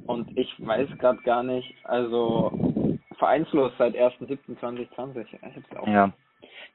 Und 0.07 0.37
ich 0.37 0.55
weiß 0.59 0.89
gerade 0.99 1.21
gar 1.23 1.43
nicht, 1.43 1.75
also 1.85 2.99
vereinslos 3.19 3.73
seit 3.79 3.95
1.7.2020. 3.95 5.27
Ich 5.33 5.43
hab's 5.43 5.77
auch. 5.77 5.87
Ja. 5.87 6.13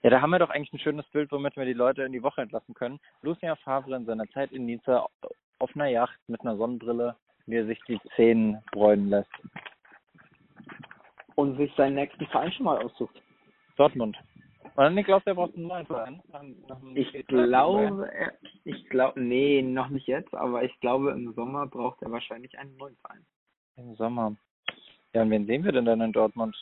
Ja, 0.02 0.10
da 0.10 0.22
haben 0.22 0.32
wir 0.32 0.40
doch 0.40 0.50
eigentlich 0.50 0.74
ein 0.74 0.80
schönes 0.80 1.06
Bild, 1.08 1.32
womit 1.32 1.56
wir 1.56 1.66
die 1.66 1.74
Leute 1.74 2.04
in 2.04 2.12
die 2.12 2.24
Woche 2.24 2.42
entlassen 2.42 2.74
können. 2.74 3.00
Lucien 3.22 3.56
Favre 3.64 3.96
in 3.96 4.06
seiner 4.06 4.28
Zeit 4.30 4.52
in 4.52 4.66
Nizza 4.66 5.08
auf 5.60 5.76
einer 5.76 5.88
Yacht 5.88 6.20
mit 6.28 6.42
einer 6.42 6.58
Sonnenbrille, 6.58 7.16
wie 7.46 7.56
er 7.56 7.66
sich 7.66 7.80
die 7.88 8.00
Zähne 8.16 8.62
bräunen 8.72 9.10
lässt. 9.10 9.32
Und 11.36 11.58
sich 11.58 11.74
seinen 11.76 11.96
nächsten 11.96 12.26
Verein 12.28 12.52
schon 12.52 12.66
mal 12.66 12.84
aussucht. 12.84 13.22
Dortmund. 13.78 14.18
Oder 14.76 14.90
Niklas, 14.90 15.24
der 15.24 15.36
braucht 15.36 15.56
einen 15.56 15.68
neuen 15.68 15.86
Verein. 15.86 16.22
Ich 16.96 17.28
glaube, 17.28 18.12
er, 18.12 18.34
ich 18.64 18.90
glaube, 18.90 19.22
nee, 19.22 19.62
noch 19.62 19.90
nicht 19.90 20.08
jetzt, 20.08 20.34
aber 20.34 20.64
ich 20.64 20.80
glaube, 20.80 21.12
im 21.12 21.34
Sommer 21.34 21.68
braucht 21.68 22.02
er 22.02 22.12
wahrscheinlich 22.12 22.58
einen 22.58 22.76
neuen 22.78 22.96
Verein. 22.98 23.26
Im 23.76 23.96
Sommer. 23.96 24.36
Ja, 25.14 25.22
und 25.22 25.30
wen 25.30 25.46
sehen 25.46 25.64
wir 25.64 25.72
denn 25.72 25.86
dann 25.86 26.02
in 26.02 26.12
Dortmund? 26.12 26.56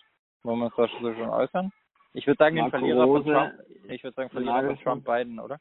Wollen 0.43 0.59
wir 0.59 0.65
uns 0.65 0.75
da 0.75 0.87
so 1.01 1.13
schon 1.13 1.29
äußern? 1.29 1.71
Ich 2.13 2.27
würde 2.27 2.37
sagen, 2.37 2.55
den 2.55 2.65
Marco 2.65 2.77
Verlierer 2.79 3.03
Rose, 3.05 3.23
von 3.23 3.33
Trump. 3.33 3.53
Ich 3.89 4.03
würde 4.03 4.15
sagen, 4.15 4.29
Verlierer 4.29 4.75
von. 4.75 4.79
Trump 4.79 5.05
Biden, 5.05 5.39
oder? 5.39 5.59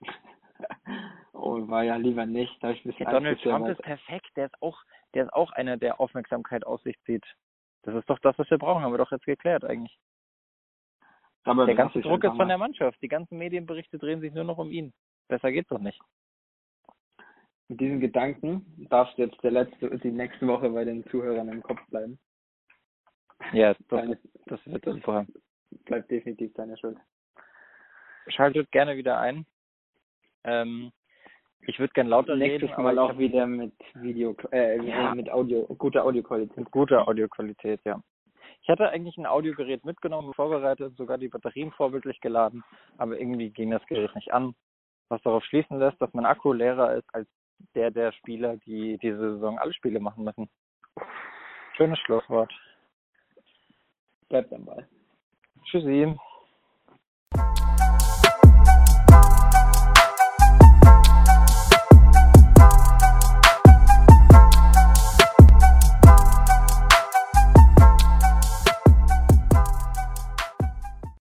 oh, 1.32 1.68
war 1.68 1.84
ja 1.84 1.96
lieber 1.96 2.26
nicht. 2.26 2.52
Da 2.60 2.70
ich 2.70 2.84
ein 2.84 2.90
bisschen 2.90 3.10
Donald 3.10 3.40
Trump 3.40 3.68
ist 3.68 3.82
perfekt. 3.82 4.30
Der 4.36 4.46
ist 4.46 4.60
auch, 4.60 4.78
der 5.14 5.24
ist 5.24 5.32
auch 5.32 5.52
einer, 5.52 5.76
der 5.76 6.00
Aufmerksamkeit 6.00 6.66
auf 6.66 6.82
sich 6.82 6.98
zieht. 7.04 7.24
Das 7.82 7.94
ist 7.94 8.10
doch 8.10 8.18
das, 8.18 8.36
was 8.38 8.50
wir 8.50 8.58
brauchen, 8.58 8.82
haben 8.82 8.92
wir 8.92 8.98
doch 8.98 9.12
jetzt 9.12 9.26
geklärt 9.26 9.64
eigentlich. 9.64 9.96
Aber 11.44 11.66
Der 11.66 11.74
das 11.74 11.84
ganze 11.84 12.00
Druck 12.00 12.24
ist 12.24 12.36
von 12.36 12.48
der 12.48 12.58
Mannschaft. 12.58 13.00
Die 13.02 13.08
ganzen 13.08 13.38
Medienberichte 13.38 13.98
drehen 13.98 14.20
sich 14.20 14.32
nur 14.32 14.44
noch 14.44 14.58
um 14.58 14.70
ihn. 14.70 14.92
Besser 15.28 15.52
geht's 15.52 15.68
doch 15.68 15.78
nicht. 15.78 16.00
Mit 17.68 17.80
diesen 17.80 18.00
Gedanken 18.00 18.86
darfst 18.90 19.16
du 19.16 19.22
jetzt 19.22 19.42
der 19.42 19.50
letzte, 19.52 19.98
die 19.98 20.10
nächste 20.10 20.46
Woche 20.46 20.68
bei 20.70 20.84
den 20.84 21.04
Zuhörern 21.08 21.48
im 21.48 21.62
Kopf 21.62 21.80
bleiben. 21.88 22.18
Ja, 23.52 23.74
das, 23.74 23.86
Deine, 23.88 24.18
das 24.46 24.60
wird 24.66 24.84
super. 24.84 25.26
bleibt 25.84 26.10
definitiv 26.10 26.52
deine 26.54 26.76
Schuld. 26.76 26.98
Schaltet 28.28 28.70
gerne 28.70 28.96
wieder 28.96 29.18
ein. 29.18 29.46
Ähm, 30.44 30.92
ich 31.66 31.78
würde 31.78 31.92
gern 31.94 32.06
lauter 32.08 32.36
Nächstes 32.36 32.70
reden, 32.70 32.82
Mal 32.82 32.98
auch 32.98 33.18
wieder 33.18 33.46
mit 33.46 33.72
Video, 33.94 34.36
äh, 34.52 34.80
Ja. 34.82 35.14
mit 35.14 35.30
Audio, 35.30 35.64
guter 35.78 36.04
Audioqualität. 36.04 36.56
mit 36.56 36.70
guter 36.70 37.08
Audioqualität, 37.08 37.80
ja. 37.84 38.00
Ich 38.64 38.70
hatte 38.70 38.88
eigentlich 38.88 39.18
ein 39.18 39.26
Audiogerät 39.26 39.84
mitgenommen, 39.84 40.32
vorbereitet, 40.32 40.96
sogar 40.96 41.18
die 41.18 41.28
Batterien 41.28 41.70
vorbildlich 41.72 42.18
geladen, 42.22 42.64
aber 42.96 43.20
irgendwie 43.20 43.50
ging 43.50 43.70
das 43.70 43.84
Gerät 43.84 44.14
nicht 44.14 44.32
an, 44.32 44.54
was 45.10 45.20
darauf 45.20 45.44
schließen 45.44 45.78
lässt, 45.78 46.00
dass 46.00 46.14
mein 46.14 46.24
Akku 46.24 46.54
leerer 46.54 46.94
ist 46.94 47.14
als 47.14 47.28
der 47.74 47.90
der 47.90 48.12
Spieler, 48.12 48.56
die 48.56 48.96
diese 48.98 49.34
Saison 49.34 49.58
alle 49.58 49.74
Spiele 49.74 50.00
machen 50.00 50.24
müssen. 50.24 50.48
Schönes 51.76 51.98
Schlusswort. 52.00 52.50
Bleibt 54.30 54.50
am 54.54 54.64
Ball. 54.64 54.88
Tschüssi. 55.64 56.16